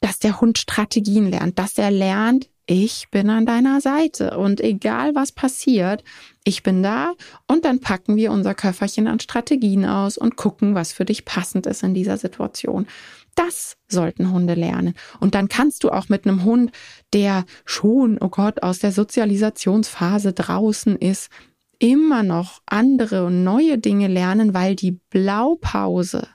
dass 0.00 0.18
der 0.18 0.40
Hund 0.40 0.58
Strategien 0.58 1.30
lernt, 1.30 1.58
dass 1.58 1.78
er 1.78 1.90
lernt, 1.90 2.48
ich 2.66 3.08
bin 3.10 3.28
an 3.28 3.46
deiner 3.46 3.80
Seite 3.80 4.38
und 4.38 4.60
egal 4.60 5.14
was 5.14 5.32
passiert, 5.32 6.04
ich 6.44 6.62
bin 6.62 6.82
da 6.82 7.14
und 7.46 7.64
dann 7.64 7.80
packen 7.80 8.16
wir 8.16 8.30
unser 8.30 8.54
Köfferchen 8.54 9.08
an 9.08 9.20
Strategien 9.20 9.84
aus 9.84 10.16
und 10.16 10.36
gucken, 10.36 10.74
was 10.74 10.92
für 10.92 11.04
dich 11.04 11.24
passend 11.24 11.66
ist 11.66 11.82
in 11.82 11.94
dieser 11.94 12.18
Situation. 12.18 12.86
Das 13.34 13.76
sollten 13.88 14.30
Hunde 14.30 14.54
lernen. 14.54 14.94
Und 15.18 15.34
dann 15.34 15.48
kannst 15.48 15.84
du 15.84 15.90
auch 15.90 16.08
mit 16.08 16.26
einem 16.26 16.44
Hund, 16.44 16.70
der 17.12 17.44
schon, 17.64 18.18
oh 18.20 18.28
Gott, 18.28 18.62
aus 18.62 18.78
der 18.78 18.92
Sozialisationsphase 18.92 20.32
draußen 20.32 20.96
ist, 20.96 21.30
immer 21.78 22.22
noch 22.22 22.60
andere 22.66 23.26
und 23.26 23.42
neue 23.42 23.78
Dinge 23.78 24.06
lernen, 24.06 24.54
weil 24.54 24.76
die 24.76 24.92
Blaupause, 24.92 26.28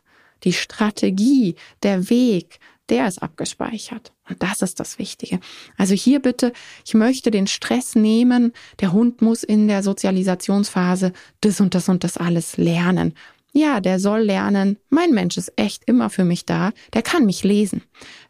die 0.44 0.54
Strategie, 0.54 1.56
der 1.84 2.10
Weg, 2.10 2.60
der 2.90 3.08
ist 3.08 3.22
abgespeichert. 3.22 4.12
Und 4.30 4.44
das 4.44 4.62
ist 4.62 4.80
das 4.80 5.00
Wichtige. 5.00 5.40
Also 5.78 5.94
hier 5.94 6.20
bitte, 6.22 6.54
ich 6.86 6.94
möchte 6.94 7.32
den 7.32 7.48
Stress 7.48 7.96
nehmen. 7.96 8.54
Der 8.80 8.92
Hund 8.92 9.22
muss 9.22 9.44
in 9.44 9.68
der 9.68 9.84
Sozialisationsphase 9.84 11.14
das 11.42 11.62
und 11.62 11.76
das 11.76 11.90
und 11.90 12.04
das 12.04 12.18
alles 12.18 12.58
lernen. 12.58 13.14
Ja, 13.54 13.80
der 13.80 14.00
soll 14.00 14.22
lernen, 14.22 14.78
mein 14.90 15.12
Mensch 15.16 15.36
ist 15.38 15.52
echt 15.56 15.84
immer 15.86 16.12
für 16.12 16.26
mich 16.26 16.46
da, 16.46 16.74
der 16.94 17.02
kann 17.02 17.26
mich 17.26 17.44
lesen, 17.44 17.82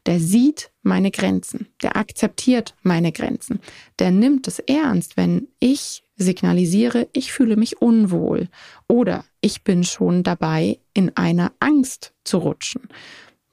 der 0.05 0.21
sieht 0.21 0.71
meine 0.83 1.11
Grenzen, 1.11 1.67
der 1.81 1.97
akzeptiert 1.97 2.75
meine 2.81 3.11
Grenzen, 3.11 3.59
der 3.99 4.11
nimmt 4.11 4.47
es 4.47 4.59
ernst, 4.59 5.17
wenn 5.17 5.49
ich 5.59 6.03
signalisiere, 6.15 7.09
ich 7.11 7.33
fühle 7.33 7.57
mich 7.57 7.81
unwohl 7.81 8.47
oder 8.87 9.25
ich 9.41 9.63
bin 9.63 9.83
schon 9.83 10.23
dabei, 10.23 10.79
in 10.93 11.17
einer 11.17 11.51
Angst 11.59 12.13
zu 12.23 12.37
rutschen. 12.37 12.87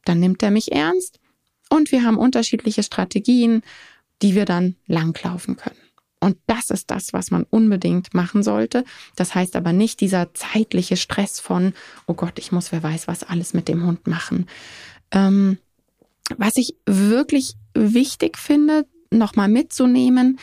Dann 0.05 0.21
nimmt 0.21 0.45
er 0.45 0.53
mich 0.53 0.71
ernst 0.71 1.19
und 1.71 1.93
wir 1.93 2.05
haben 2.05 2.19
unterschiedliche 2.19 2.83
Strategien, 2.83 3.63
die 4.23 4.35
wir 4.35 4.45
dann 4.45 4.77
langlaufen 4.87 5.57
können. 5.57 5.77
Und 6.21 6.39
das 6.47 6.71
ist 6.71 6.91
das, 6.91 7.13
was 7.13 7.31
man 7.31 7.45
unbedingt 7.45 8.15
machen 8.15 8.43
sollte. 8.43 8.85
Das 9.15 9.35
heißt 9.35 9.57
aber 9.57 9.75
nicht 9.75 10.01
dieser 10.01 10.33
zeitliche 10.33 10.97
Stress 10.97 11.39
von, 11.39 11.75
oh 12.07 12.15
Gott, 12.15 12.39
ich 12.39 12.51
muss 12.51 12.73
wer 12.73 12.83
weiß 12.83 13.09
was 13.09 13.25
alles 13.25 13.53
mit 13.53 13.69
dem 13.69 13.85
Hund 13.85 14.07
machen. 14.07 14.47
Ähm, 15.11 15.59
was 16.39 16.57
ich 16.57 16.77
wirklich 16.87 17.57
wichtig 17.75 18.39
finde, 18.39 18.87
nochmal 19.11 19.49
mitzunehmen, 19.49 20.39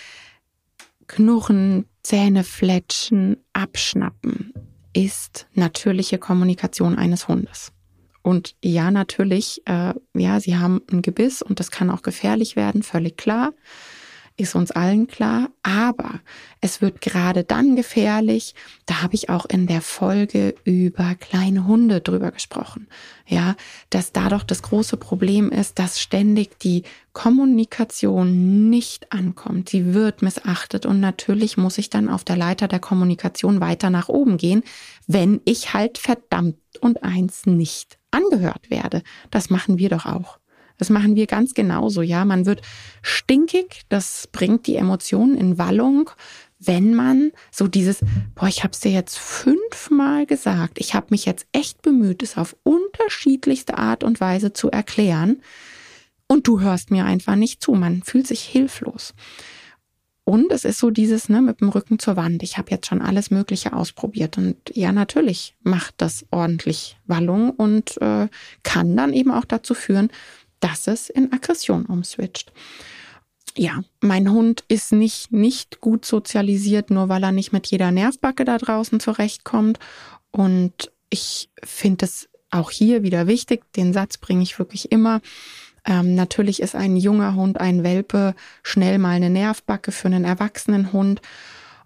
Knurren, 1.08 1.86
Zähne 2.04 2.44
fletschen, 2.44 3.38
abschnappen 3.54 4.54
ist 4.94 5.48
natürliche 5.54 6.18
Kommunikation 6.18 6.98
eines 6.98 7.28
Hundes. 7.28 7.72
Und 8.22 8.56
ja, 8.64 8.92
natürlich, 8.92 9.62
äh, 9.66 9.94
ja, 10.14 10.40
sie 10.40 10.58
haben 10.58 10.82
ein 10.92 11.02
Gebiss 11.02 11.42
und 11.42 11.60
das 11.60 11.72
kann 11.72 11.90
auch 11.90 12.02
gefährlich 12.02 12.56
werden, 12.56 12.84
völlig 12.84 13.18
klar 13.18 13.54
ist 14.42 14.56
uns 14.56 14.72
allen 14.72 15.08
klar. 15.08 15.50
Aber 15.64 16.20
es 16.60 16.82
wird 16.82 17.02
gerade 17.02 17.44
dann 17.44 17.76
gefährlich. 17.76 18.56
Da 18.86 19.02
habe 19.02 19.16
ich 19.16 19.30
auch 19.30 19.46
in 19.46 19.68
der 19.68 19.82
Folge 19.82 20.56
über 20.64 21.16
kleine 21.16 21.68
Hunde 21.68 22.02
drüber 22.02 22.32
gesprochen. 22.32 22.88
Ja, 23.28 23.56
dass 23.90 24.12
da 24.12 24.30
doch 24.30 24.44
das 24.44 24.62
große 24.62 24.98
Problem 24.98 25.52
ist, 25.52 25.80
dass 25.80 26.00
ständig 26.00 26.60
die 26.60 26.84
Kommunikation 27.14 28.70
nicht 28.70 29.12
ankommt. 29.12 29.70
Sie 29.70 29.94
wird 29.94 30.22
missachtet 30.22 30.86
und 30.86 31.00
natürlich 31.00 31.58
muss 31.58 31.78
ich 31.78 31.90
dann 31.90 32.10
auf 32.10 32.24
der 32.24 32.38
Leiter 32.38 32.68
der 32.68 32.80
Kommunikation 32.80 33.62
weiter 33.62 33.90
nach 33.90 34.10
oben 34.10 34.38
gehen, 34.38 34.64
wenn 35.08 35.42
ich 35.46 35.74
halt 35.74 35.98
verdammt 35.98 36.58
und 36.80 37.04
eins 37.04 37.46
nicht 37.46 38.01
angehört 38.12 38.70
werde. 38.70 39.02
Das 39.30 39.50
machen 39.50 39.78
wir 39.78 39.90
doch 39.90 40.06
auch. 40.06 40.40
Das 40.78 40.90
machen 40.90 41.16
wir 41.16 41.28
ganz 41.28 41.54
genauso, 41.54 42.02
ja. 42.02 42.26
Man 42.26 42.46
wird 42.46 42.62
stinkig, 43.02 43.82
das 43.90 44.28
bringt 44.32 44.66
die 44.68 44.78
Emotionen 44.78 45.38
in 45.38 45.58
Wallung, 45.58 46.10
wenn 46.58 46.94
man 46.94 47.32
so 47.52 47.68
dieses, 47.68 48.00
boah, 48.36 48.48
ich 48.48 48.64
habe 48.64 48.72
es 48.72 48.80
dir 48.80 48.92
jetzt 48.92 49.18
fünfmal 49.18 50.26
gesagt, 50.26 50.80
ich 50.80 50.94
habe 50.94 51.08
mich 51.10 51.26
jetzt 51.26 51.46
echt 51.52 51.82
bemüht, 51.82 52.24
es 52.24 52.38
auf 52.38 52.56
unterschiedlichste 52.64 53.78
Art 53.78 54.04
und 54.04 54.22
Weise 54.22 54.54
zu 54.54 54.70
erklären 54.70 55.42
und 56.28 56.48
du 56.48 56.62
hörst 56.62 56.92
mir 56.92 57.06
einfach 57.06 57.36
nicht 57.36 57.62
zu. 57.62 57.74
Man 57.74 58.04
fühlt 58.04 58.28
sich 58.28 58.42
hilflos. 58.42 59.14
Und 60.32 60.54
es 60.54 60.64
ist 60.64 60.80
so 60.80 60.92
dieses, 60.92 61.28
ne, 61.28 61.42
mit 61.42 61.60
dem 61.60 61.68
Rücken 61.68 62.00
zur 62.00 62.16
Wand. 62.16 62.42
Ich 62.42 62.58
habe 62.58 62.72
jetzt 62.72 62.88
schon 62.88 63.02
alles 63.02 63.32
Mögliche 63.32 63.74
ausprobiert. 63.74 64.38
Und 64.38 64.56
ja, 64.74 64.94
natürlich 64.94 65.58
macht 65.62 65.96
das 65.98 66.26
ordentlich 66.32 66.98
Wallung 67.06 67.50
und 67.50 68.02
äh, 68.02 68.30
kann 68.64 68.96
dann 68.96 69.12
eben 69.12 69.30
auch 69.32 69.44
dazu 69.44 69.74
führen, 69.74 70.10
dass 70.62 70.88
es 70.88 71.10
in 71.10 71.34
Aggression 71.34 71.86
umswitcht. 71.86 72.54
Ja, 73.58 73.84
mein 74.00 74.32
Hund 74.32 74.64
ist 74.70 74.94
nicht, 74.94 75.34
nicht 75.34 75.82
gut 75.82 76.06
sozialisiert, 76.06 76.92
nur 76.92 77.10
weil 77.10 77.24
er 77.26 77.34
nicht 77.34 77.52
mit 77.52 77.68
jeder 77.68 77.92
Nervbacke 77.92 78.46
da 78.46 78.58
draußen 78.58 79.02
zurechtkommt. 79.02 79.80
Und 80.32 80.94
ich 81.10 81.50
finde 81.62 82.06
es 82.06 82.30
auch 82.52 82.72
hier 82.72 83.04
wieder 83.04 83.28
wichtig, 83.28 83.64
den 83.74 83.92
Satz 83.92 84.18
bringe 84.18 84.44
ich 84.44 84.58
wirklich 84.60 84.94
immer. 84.94 85.20
Ähm, 85.86 86.16
natürlich 86.16 86.62
ist 86.62 86.76
ein 86.76 86.96
junger 86.96 87.36
Hund, 87.36 87.60
ein 87.60 87.84
Welpe, 87.84 88.36
schnell 88.64 89.00
mal 89.00 89.12
eine 89.12 89.30
Nervbacke 89.30 89.92
für 89.92 90.08
einen 90.08 90.26
erwachsenen 90.26 90.94
Hund. 90.94 91.22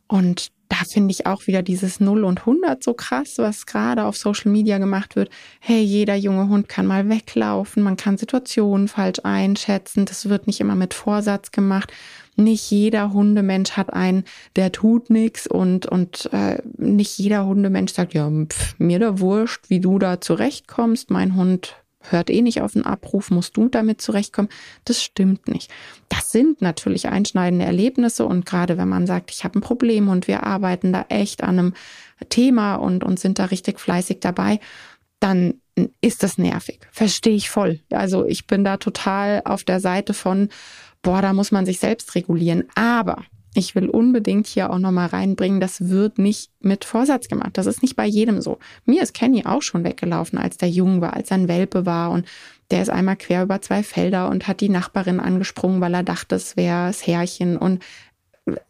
Und 0.07 0.51
da 0.69 0.77
finde 0.77 1.11
ich 1.11 1.25
auch 1.25 1.47
wieder 1.47 1.61
dieses 1.61 1.99
Null 1.99 2.23
und 2.23 2.39
100 2.39 2.83
so 2.83 2.93
krass, 2.93 3.35
was 3.37 3.65
gerade 3.65 4.03
auf 4.03 4.17
Social 4.17 4.51
Media 4.51 4.77
gemacht 4.77 5.15
wird. 5.15 5.29
Hey, 5.59 5.81
jeder 5.81 6.15
junge 6.15 6.49
Hund 6.49 6.67
kann 6.67 6.87
mal 6.87 7.07
weglaufen, 7.07 7.83
man 7.83 7.97
kann 7.97 8.17
Situationen 8.17 8.87
falsch 8.87 9.19
einschätzen, 9.23 10.05
das 10.05 10.27
wird 10.27 10.47
nicht 10.47 10.59
immer 10.59 10.75
mit 10.75 10.93
Vorsatz 10.93 11.51
gemacht. 11.51 11.93
Nicht 12.37 12.69
jeder 12.69 13.13
Hundemensch 13.13 13.71
hat 13.71 13.93
einen, 13.93 14.25
der 14.57 14.73
tut 14.73 15.09
nichts 15.09 15.47
und 15.47 15.85
und 15.85 16.29
äh, 16.33 16.61
nicht 16.77 17.17
jeder 17.17 17.45
Hundemensch 17.45 17.93
sagt, 17.93 18.13
ja, 18.13 18.29
pff, 18.29 18.77
mir 18.77 18.99
da 18.99 19.19
wurscht, 19.19 19.69
wie 19.69 19.79
du 19.79 19.99
da 19.99 20.19
zurechtkommst. 20.19 21.11
Mein 21.11 21.35
Hund 21.35 21.75
hört 22.11 22.29
eh 22.29 22.41
nicht 22.41 22.61
auf 22.61 22.73
den 22.73 22.85
Abruf, 22.85 23.31
musst 23.31 23.57
du 23.57 23.67
damit 23.69 24.01
zurechtkommen. 24.01 24.49
Das 24.83 25.01
stimmt 25.01 25.47
nicht. 25.47 25.71
Das 26.09 26.31
sind 26.31 26.61
natürlich 26.61 27.07
einschneidende 27.07 27.65
Erlebnisse 27.65 28.25
und 28.25 28.45
gerade 28.45 28.77
wenn 28.77 28.89
man 28.89 29.07
sagt, 29.07 29.31
ich 29.31 29.43
habe 29.43 29.59
ein 29.59 29.61
Problem 29.61 30.09
und 30.09 30.27
wir 30.27 30.43
arbeiten 30.43 30.93
da 30.93 31.05
echt 31.09 31.43
an 31.43 31.59
einem 31.59 31.73
Thema 32.29 32.75
und, 32.75 33.03
und 33.03 33.19
sind 33.19 33.39
da 33.39 33.45
richtig 33.45 33.79
fleißig 33.79 34.19
dabei, 34.19 34.59
dann 35.19 35.55
ist 36.01 36.23
das 36.23 36.37
nervig. 36.37 36.79
Verstehe 36.91 37.35
ich 37.35 37.49
voll. 37.49 37.79
Also 37.91 38.25
ich 38.25 38.47
bin 38.47 38.63
da 38.63 38.77
total 38.77 39.41
auf 39.45 39.63
der 39.63 39.79
Seite 39.79 40.13
von, 40.13 40.49
boah, 41.01 41.21
da 41.21 41.33
muss 41.33 41.51
man 41.51 41.65
sich 41.65 41.79
selbst 41.79 42.15
regulieren. 42.15 42.65
Aber 42.75 43.23
ich 43.55 43.73
will 43.73 43.89
unbedingt 43.89 44.47
hier 44.47 44.69
auch 44.69 44.79
nochmal 44.79 45.07
reinbringen, 45.07 45.59
das 45.59 45.89
wird 45.89 46.17
nicht 46.17 46.51
mit 46.59 46.85
Vorsatz 46.85 47.27
gemacht. 47.27 47.51
Das 47.53 47.65
ist 47.65 47.81
nicht 47.81 47.95
bei 47.95 48.05
jedem 48.05 48.41
so. 48.41 48.59
Mir 48.85 49.01
ist 49.01 49.13
Kenny 49.13 49.45
auch 49.45 49.61
schon 49.61 49.83
weggelaufen, 49.83 50.37
als 50.37 50.57
der 50.57 50.69
jung 50.69 51.01
war, 51.01 51.13
als 51.13 51.31
er 51.31 51.37
ein 51.37 51.47
Welpe 51.47 51.85
war 51.85 52.11
und 52.11 52.27
der 52.71 52.81
ist 52.81 52.89
einmal 52.89 53.15
quer 53.15 53.43
über 53.43 53.61
zwei 53.61 53.83
Felder 53.83 54.29
und 54.29 54.47
hat 54.47 54.59
die 54.59 54.69
Nachbarin 54.69 55.19
angesprungen, 55.19 55.81
weil 55.81 55.93
er 55.93 56.03
dachte, 56.03 56.35
es 56.35 56.57
wäre 56.57 56.87
das 56.87 57.05
Härchen 57.05 57.57
und 57.57 57.83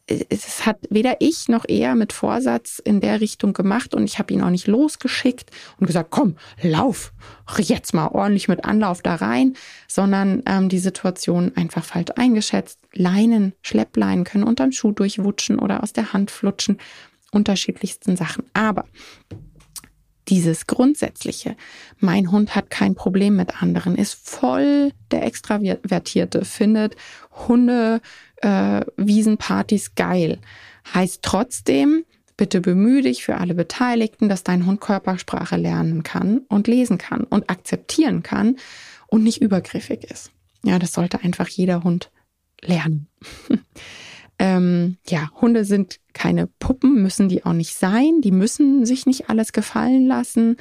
es 0.07 0.65
hat 0.65 0.77
weder 0.89 1.17
ich 1.19 1.49
noch 1.49 1.65
er 1.67 1.95
mit 1.95 2.13
Vorsatz 2.13 2.79
in 2.79 3.01
der 3.01 3.19
Richtung 3.19 3.53
gemacht 3.53 3.93
und 3.93 4.05
ich 4.05 4.19
habe 4.19 4.33
ihn 4.33 4.41
auch 4.41 4.49
nicht 4.49 4.67
losgeschickt 4.67 5.51
und 5.79 5.88
gesagt, 5.88 6.11
komm, 6.11 6.38
lauf 6.61 7.11
jetzt 7.57 7.93
mal 7.93 8.07
ordentlich 8.07 8.47
mit 8.47 8.63
Anlauf 8.63 9.01
da 9.01 9.15
rein, 9.15 9.55
sondern 9.88 10.43
ähm, 10.45 10.69
die 10.69 10.79
Situation 10.79 11.51
einfach 11.55 11.83
falsch 11.83 12.11
eingeschätzt. 12.15 12.79
Leinen, 12.93 13.53
Schleppleinen 13.61 14.23
können 14.23 14.45
unterm 14.45 14.71
Schuh 14.71 14.91
durchwutschen 14.91 15.59
oder 15.59 15.83
aus 15.83 15.91
der 15.91 16.13
Hand 16.13 16.31
flutschen, 16.31 16.77
unterschiedlichsten 17.31 18.15
Sachen. 18.15 18.45
Aber 18.53 18.85
dieses 20.27 20.67
grundsätzliche, 20.67 21.55
mein 21.99 22.31
Hund 22.31 22.55
hat 22.55 22.69
kein 22.69 22.95
Problem 22.95 23.35
mit 23.35 23.61
anderen, 23.61 23.95
ist 23.95 24.13
voll 24.13 24.91
der 25.11 25.23
Extravertierte, 25.23 26.45
findet 26.45 26.95
Hunde 27.47 28.01
äh, 28.38 28.81
Wiesenpartys 28.97 29.95
geil. 29.95 30.39
Heißt 30.93 31.21
trotzdem, 31.21 32.05
bitte 32.38 32.61
bemühe 32.61 33.01
dich 33.01 33.23
für 33.23 33.38
alle 33.38 33.53
Beteiligten, 33.53 34.29
dass 34.29 34.43
dein 34.43 34.65
Hund 34.65 34.81
Körpersprache 34.81 35.57
lernen 35.57 36.03
kann 36.03 36.39
und 36.49 36.67
lesen 36.67 36.97
kann 36.97 37.23
und 37.23 37.49
akzeptieren 37.49 38.23
kann 38.23 38.57
und 39.07 39.23
nicht 39.23 39.41
übergriffig 39.41 40.03
ist. 40.03 40.31
Ja, 40.63 40.79
das 40.79 40.93
sollte 40.93 41.21
einfach 41.21 41.47
jeder 41.47 41.83
Hund 41.83 42.11
lernen. 42.61 43.07
ähm, 44.39 44.98
ja, 45.08 45.30
Hunde 45.39 45.65
sind 45.65 46.00
keine 46.13 46.48
Puppen, 46.48 47.02
müssen 47.02 47.30
die 47.30 47.45
auch 47.45 47.54
nicht 47.54 47.76
sein. 47.76 48.21
Die 48.21 48.32
müssen 48.32 48.86
sich 48.86 49.06
nicht 49.06 49.30
alles 49.30 49.54
gefallen 49.54 50.08
lassen, 50.08 50.58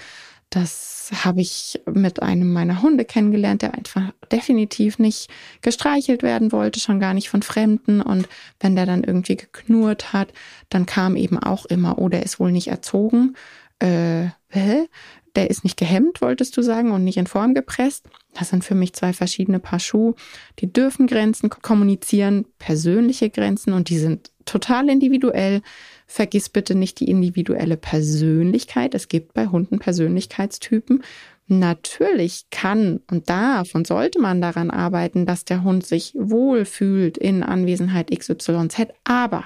das 0.55 1.11
habe 1.25 1.41
ich 1.41 1.81
mit 1.93 2.23
einem 2.23 2.53
meiner 2.53 2.81
Hunde 2.81 3.05
kennengelernt, 3.05 3.63
der 3.63 3.75
einfach 3.75 4.13
definitiv 4.31 5.01
nicht 5.01 5.29
gestreichelt 5.63 6.23
werden 6.23 6.53
wollte, 6.53 6.79
schon 6.79 7.01
gar 7.01 7.13
nicht 7.13 7.29
von 7.29 7.43
Fremden. 7.43 8.01
Und 8.01 8.29
wenn 8.61 8.77
der 8.77 8.87
dann 8.87 9.03
irgendwie 9.03 9.37
geknurrt 9.37 10.13
hat, 10.13 10.33
dann 10.69 10.87
kam 10.87 11.17
eben 11.17 11.39
auch 11.39 11.67
immer, 11.67 11.99
oh, 11.99 12.09
der 12.09 12.23
ist 12.23 12.39
wohl 12.39 12.53
nicht 12.53 12.69
erzogen. 12.69 13.35
Äh, 13.81 14.29
hä? 14.49 14.87
Der 15.37 15.51
ist 15.51 15.64
nicht 15.64 15.77
gehemmt, 15.77 16.20
wolltest 16.20 16.57
du 16.57 16.62
sagen, 16.62 16.92
und 16.92 17.03
nicht 17.03 17.16
in 17.16 17.27
Form 17.27 17.55
gepresst. 17.55 18.07
Das 18.35 18.51
sind 18.51 18.64
für 18.64 18.75
mich 18.75 18.92
zwei 18.92 19.12
verschiedene 19.12 19.59
Paar 19.59 19.81
Schuhe. 19.81 20.14
Die 20.61 20.73
dürfen 20.73 21.07
Grenzen 21.07 21.51
kommunizieren, 21.51 22.47
persönliche 22.59 23.31
Grenzen, 23.31 23.73
und 23.73 23.88
die 23.88 23.99
sind 23.99 24.31
total 24.44 24.88
individuell. 24.88 25.62
Vergiss 26.07 26.49
bitte 26.49 26.75
nicht 26.75 27.01
die 27.01 27.09
individuelle 27.09 27.77
Persönlichkeit. 27.77 28.94
Es 28.94 29.09
gibt 29.09 29.35
bei 29.35 29.47
Hunden 29.47 29.79
Persönlichkeitstypen. 29.79 31.03
Natürlich 31.47 32.47
kann 32.51 33.01
und 33.11 33.29
darf 33.29 33.75
und 33.75 33.87
sollte 33.87 34.18
man 34.18 34.40
daran 34.40 34.70
arbeiten, 34.70 35.27
dass 35.27 35.44
der 35.44 35.62
Hund 35.62 35.87
sich 35.87 36.14
wohlfühlt 36.16 37.18
in 37.18 37.42
Anwesenheit 37.42 38.11
XYZ. 38.11 38.88
Aber 39.05 39.44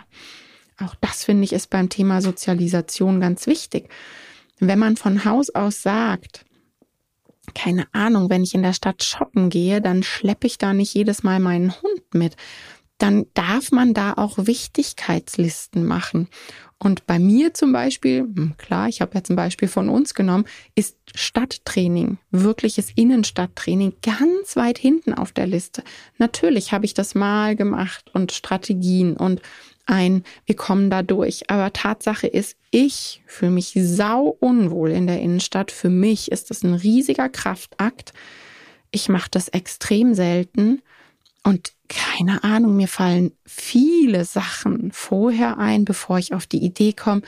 auch 0.81 0.95
das 1.01 1.25
finde 1.25 1.45
ich 1.45 1.53
ist 1.53 1.71
beim 1.71 1.89
Thema 1.89 2.21
Sozialisation 2.21 3.21
ganz 3.21 3.47
wichtig. 3.47 3.89
Wenn 4.61 4.79
man 4.79 4.97
von 4.97 5.25
Haus 5.25 5.51
aus 5.51 5.83
sagt, 5.83 6.45
keine 7.55 7.87
Ahnung, 7.93 8.29
wenn 8.31 8.43
ich 8.43 8.55
in 8.55 8.63
der 8.63 8.73
Stadt 8.73 9.03
shoppen 9.03 9.49
gehe, 9.51 9.81
dann 9.81 10.03
schleppe 10.03 10.47
ich 10.47 10.59
da 10.59 10.75
nicht 10.75 10.95
jedes 10.95 11.23
Mal 11.23 11.41
meinen 11.41 11.73
Hund 11.81 12.15
mit 12.15 12.37
dann 12.99 13.27
darf 13.35 13.71
man 13.71 13.95
da 13.95 14.15
auch 14.15 14.37
Wichtigkeitslisten 14.39 15.87
machen. 15.87 16.29
Und 16.81 17.07
bei 17.07 17.19
mir 17.19 17.55
zum 17.55 17.73
Beispiel, 17.73 18.21
hm, 18.21 18.55
klar, 18.57 18.89
ich 18.89 19.01
habe 19.01 19.15
ja 19.15 19.25
zum 19.25 19.35
Beispiel 19.35 19.67
von 19.67 19.89
uns 19.89 20.15
genommen, 20.15 20.45
ist 20.75 20.97
Stadttraining, 21.15 22.19
wirkliches 22.31 22.91
Innenstadttraining 22.95 23.95
ganz 24.03 24.55
weit 24.55 24.79
hinten 24.79 25.15
auf 25.15 25.33
der 25.33 25.47
Liste. 25.47 25.83
Natürlich 26.19 26.73
habe 26.73 26.85
ich 26.85 26.95
das 26.95 27.15
mal 27.15 27.57
gemacht 27.57 28.11
und 28.15 28.31
Strategien 28.31 29.17
und 29.17 29.43
ein, 29.89 30.25
wir 30.47 30.57
kommen 30.57 30.91
da 30.91 31.03
durch. 31.03 31.51
Aber 31.51 31.73
Tatsache 31.73 32.27
ist, 32.27 32.57
ich 32.71 33.23
fühle 33.27 33.53
mich 33.53 33.73
sau 33.75 34.37
unwohl 34.41 34.91
in 34.91 35.07
der 35.07 35.21
Innenstadt. 35.21 35.71
Für 35.71 35.91
mich 35.91 36.31
ist 36.31 36.51
das 36.51 36.63
ein 36.63 36.75
riesiger 36.75 37.29
Kraftakt. 37.29 38.13
Ich 38.91 39.09
mache 39.09 39.31
das 39.31 39.49
extrem 39.49 40.15
selten 40.15 40.83
und 41.43 41.73
keine 41.89 42.45
Ahnung, 42.45 42.77
mir 42.77 42.89
fallen 42.89 43.33
viele 43.47 44.25
Sachen 44.25 44.93
vorher 44.93 45.59
ein, 45.59 45.85
bevor 45.85 46.19
ich 46.19 46.35
auf 46.35 46.47
die 46.47 46.63
Idee 46.63 46.93
komme, 46.93 47.23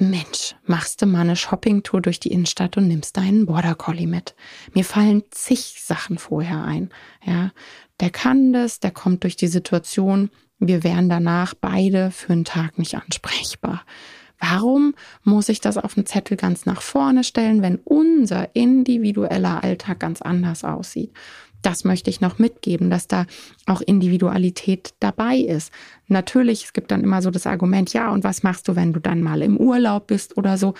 Mensch, 0.00 0.54
machst 0.64 1.02
du 1.02 1.06
mal 1.06 1.22
eine 1.22 1.34
Shoppingtour 1.34 2.00
durch 2.00 2.20
die 2.20 2.30
Innenstadt 2.30 2.76
und 2.76 2.86
nimmst 2.86 3.16
deinen 3.16 3.46
Border 3.46 3.74
Collie 3.74 4.06
mit. 4.06 4.36
Mir 4.72 4.84
fallen 4.84 5.24
zig 5.30 5.82
Sachen 5.82 6.18
vorher 6.18 6.62
ein. 6.62 6.90
Ja, 7.24 7.50
der 7.98 8.10
kann 8.10 8.52
das, 8.52 8.78
der 8.78 8.92
kommt 8.92 9.24
durch 9.24 9.34
die 9.34 9.48
Situation. 9.48 10.30
Wir 10.58 10.84
wären 10.84 11.08
danach 11.08 11.54
beide 11.54 12.10
für 12.10 12.32
einen 12.32 12.44
Tag 12.44 12.78
nicht 12.78 12.94
ansprechbar. 12.96 13.82
Warum 14.40 14.94
muss 15.24 15.48
ich 15.48 15.60
das 15.60 15.78
auf 15.78 15.94
dem 15.94 16.06
Zettel 16.06 16.36
ganz 16.36 16.64
nach 16.64 16.80
vorne 16.80 17.24
stellen, 17.24 17.60
wenn 17.60 17.76
unser 17.76 18.54
individueller 18.54 19.64
Alltag 19.64 19.98
ganz 19.98 20.22
anders 20.22 20.62
aussieht? 20.64 21.12
das 21.62 21.84
möchte 21.84 22.10
ich 22.10 22.20
noch 22.20 22.38
mitgeben, 22.38 22.90
dass 22.90 23.08
da 23.08 23.26
auch 23.66 23.80
Individualität 23.80 24.94
dabei 25.00 25.36
ist. 25.36 25.72
Natürlich, 26.06 26.64
es 26.64 26.72
gibt 26.72 26.90
dann 26.90 27.02
immer 27.02 27.22
so 27.22 27.30
das 27.30 27.46
Argument, 27.46 27.92
ja, 27.92 28.10
und 28.10 28.24
was 28.24 28.42
machst 28.42 28.68
du, 28.68 28.76
wenn 28.76 28.92
du 28.92 29.00
dann 29.00 29.22
mal 29.22 29.42
im 29.42 29.56
Urlaub 29.56 30.06
bist 30.06 30.36
oder 30.36 30.56
so? 30.56 30.74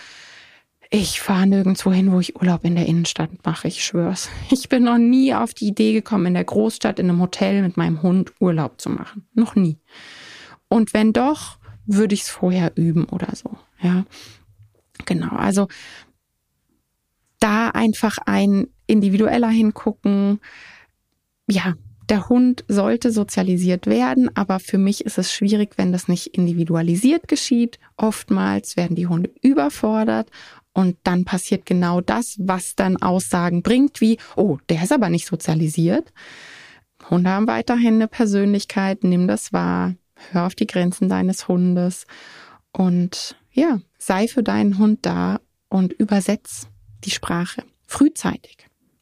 Ich 0.90 1.20
fahre 1.20 1.46
nirgendwo 1.46 1.92
hin, 1.92 2.12
wo 2.12 2.20
ich 2.20 2.36
Urlaub 2.36 2.64
in 2.64 2.74
der 2.74 2.86
Innenstadt 2.86 3.30
mache, 3.44 3.68
ich 3.68 3.84
schwör's. 3.84 4.30
Ich 4.50 4.70
bin 4.70 4.84
noch 4.84 4.96
nie 4.96 5.34
auf 5.34 5.52
die 5.52 5.66
Idee 5.66 5.92
gekommen, 5.92 6.26
in 6.26 6.34
der 6.34 6.44
Großstadt 6.44 6.98
in 6.98 7.10
einem 7.10 7.20
Hotel 7.20 7.60
mit 7.60 7.76
meinem 7.76 8.00
Hund 8.00 8.32
Urlaub 8.40 8.80
zu 8.80 8.88
machen. 8.88 9.26
Noch 9.34 9.54
nie. 9.54 9.78
Und 10.68 10.94
wenn 10.94 11.12
doch, 11.12 11.58
würde 11.84 12.14
ich 12.14 12.22
es 12.22 12.30
vorher 12.30 12.72
üben 12.76 13.04
oder 13.04 13.34
so. 13.34 13.50
Ja, 13.82 14.04
genau. 15.04 15.34
Also 15.36 15.68
da 17.38 17.68
einfach 17.68 18.16
ein 18.24 18.68
individueller 18.86 19.48
hingucken. 19.48 20.40
Ja, 21.50 21.74
der 22.08 22.30
Hund 22.30 22.64
sollte 22.68 23.12
sozialisiert 23.12 23.86
werden, 23.86 24.34
aber 24.34 24.60
für 24.60 24.78
mich 24.78 25.04
ist 25.04 25.18
es 25.18 25.32
schwierig, 25.32 25.72
wenn 25.76 25.92
das 25.92 26.08
nicht 26.08 26.28
individualisiert 26.28 27.28
geschieht. 27.28 27.78
Oftmals 27.98 28.78
werden 28.78 28.96
die 28.96 29.06
Hunde 29.06 29.30
überfordert 29.42 30.30
und 30.72 30.96
dann 31.02 31.24
passiert 31.24 31.66
genau 31.66 32.00
das, 32.00 32.36
was 32.38 32.76
dann 32.76 32.96
Aussagen 32.96 33.62
bringt, 33.62 34.00
wie, 34.00 34.18
oh, 34.36 34.58
der 34.68 34.82
ist 34.82 34.92
aber 34.92 35.08
nicht 35.08 35.26
sozialisiert. 35.26 36.12
Hunde 37.10 37.30
haben 37.30 37.46
weiterhin 37.46 37.94
eine 37.94 38.08
Persönlichkeit, 38.08 39.04
nimm 39.04 39.26
das 39.26 39.52
wahr, 39.52 39.94
hör 40.30 40.46
auf 40.46 40.54
die 40.54 40.66
Grenzen 40.66 41.08
deines 41.08 41.48
Hundes. 41.48 42.06
Und 42.72 43.36
ja, 43.52 43.80
sei 43.98 44.28
für 44.28 44.42
deinen 44.42 44.78
Hund 44.78 45.00
da 45.02 45.40
und 45.68 45.92
übersetz 45.92 46.68
die 47.04 47.10
Sprache 47.10 47.64
frühzeitig, 47.86 48.58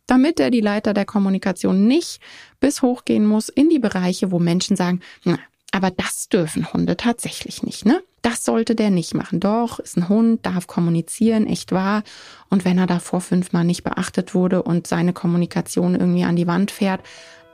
damit 0.07 0.41
er 0.41 0.51
die 0.51 0.61
Leiter 0.61 0.95
der 0.95 1.05
Kommunikation 1.05 1.87
nicht 1.87 2.21
bis 2.61 2.83
hochgehen 2.83 3.27
muss 3.27 3.49
in 3.49 3.69
die 3.69 3.79
Bereiche, 3.79 4.31
wo 4.31 4.39
Menschen 4.39 4.77
sagen, 4.77 5.01
na, 5.25 5.39
aber 5.73 5.91
das 5.91 6.29
dürfen 6.29 6.73
Hunde 6.73 6.97
tatsächlich 6.97 7.63
nicht, 7.63 7.85
ne? 7.85 8.03
Das 8.23 8.45
sollte 8.45 8.75
der 8.75 8.91
nicht 8.91 9.15
machen. 9.15 9.39
Doch, 9.39 9.79
ist 9.79 9.97
ein 9.97 10.09
Hund, 10.09 10.45
darf 10.45 10.67
kommunizieren, 10.67 11.47
echt 11.47 11.71
wahr. 11.71 12.03
Und 12.51 12.65
wenn 12.65 12.79
er 12.79 12.87
davor 12.87 13.21
fünfmal 13.21 13.65
nicht 13.65 13.85
beachtet 13.85 14.35
wurde 14.35 14.63
und 14.65 14.89
seine 14.89 15.13
Kommunikation 15.13 15.95
irgendwie 15.95 16.25
an 16.25 16.35
die 16.35 16.49
Wand 16.49 16.73
fährt, 16.73 17.03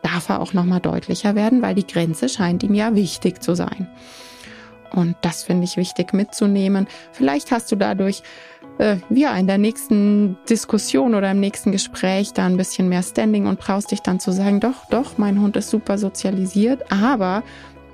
darf 0.02 0.30
er 0.30 0.40
auch 0.40 0.54
nochmal 0.54 0.80
deutlicher 0.80 1.34
werden, 1.34 1.60
weil 1.60 1.74
die 1.74 1.86
Grenze 1.86 2.28
scheint 2.28 2.62
ihm 2.62 2.74
ja 2.74 2.94
wichtig 2.94 3.42
zu 3.42 3.54
sein. 3.54 3.88
Und 4.94 5.16
das 5.22 5.42
finde 5.42 5.64
ich 5.64 5.76
wichtig 5.76 6.12
mitzunehmen. 6.12 6.86
Vielleicht 7.12 7.50
hast 7.50 7.70
du 7.72 7.76
dadurch 7.76 8.22
äh, 8.78 8.96
ja, 9.10 9.36
in 9.36 9.46
der 9.46 9.58
nächsten 9.58 10.36
Diskussion 10.48 11.14
oder 11.14 11.30
im 11.30 11.40
nächsten 11.40 11.72
Gespräch 11.72 12.32
da 12.32 12.46
ein 12.46 12.56
bisschen 12.56 12.88
mehr 12.88 13.02
Standing 13.02 13.46
und 13.46 13.60
traust 13.60 13.90
dich 13.90 14.00
dann 14.00 14.20
zu 14.20 14.32
sagen, 14.32 14.60
doch, 14.60 14.86
doch, 14.90 15.18
mein 15.18 15.40
Hund 15.40 15.56
ist 15.56 15.70
super 15.70 15.98
sozialisiert, 15.98 16.90
aber 16.90 17.42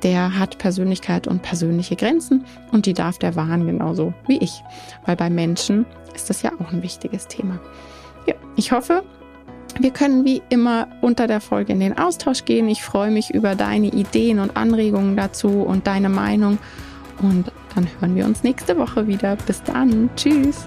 der 0.02 0.38
hat 0.38 0.58
Persönlichkeit 0.58 1.26
und 1.26 1.42
persönliche 1.42 1.96
Grenzen 1.96 2.44
und 2.72 2.86
die 2.86 2.94
darf 2.94 3.18
der 3.18 3.36
wahren 3.36 3.66
genauso 3.66 4.14
wie 4.26 4.38
ich. 4.38 4.62
Weil 5.04 5.16
bei 5.16 5.30
Menschen 5.30 5.86
ist 6.14 6.30
das 6.30 6.42
ja 6.42 6.52
auch 6.58 6.72
ein 6.72 6.82
wichtiges 6.82 7.26
Thema. 7.26 7.58
Ja, 8.26 8.34
ich 8.56 8.72
hoffe, 8.72 9.02
wir 9.80 9.90
können 9.90 10.24
wie 10.24 10.42
immer 10.48 10.88
unter 11.00 11.26
der 11.26 11.40
Folge 11.40 11.72
in 11.72 11.80
den 11.80 11.96
Austausch 11.98 12.44
gehen. 12.44 12.68
Ich 12.68 12.82
freue 12.82 13.10
mich 13.10 13.32
über 13.32 13.54
deine 13.54 13.88
Ideen 13.88 14.38
und 14.38 14.56
Anregungen 14.56 15.16
dazu 15.16 15.48
und 15.48 15.86
deine 15.86 16.08
Meinung. 16.08 16.58
Und 17.22 17.52
dann 17.74 17.88
hören 18.00 18.16
wir 18.16 18.24
uns 18.24 18.42
nächste 18.42 18.76
Woche 18.76 19.06
wieder. 19.06 19.36
Bis 19.46 19.62
dann. 19.62 20.10
Tschüss. 20.16 20.66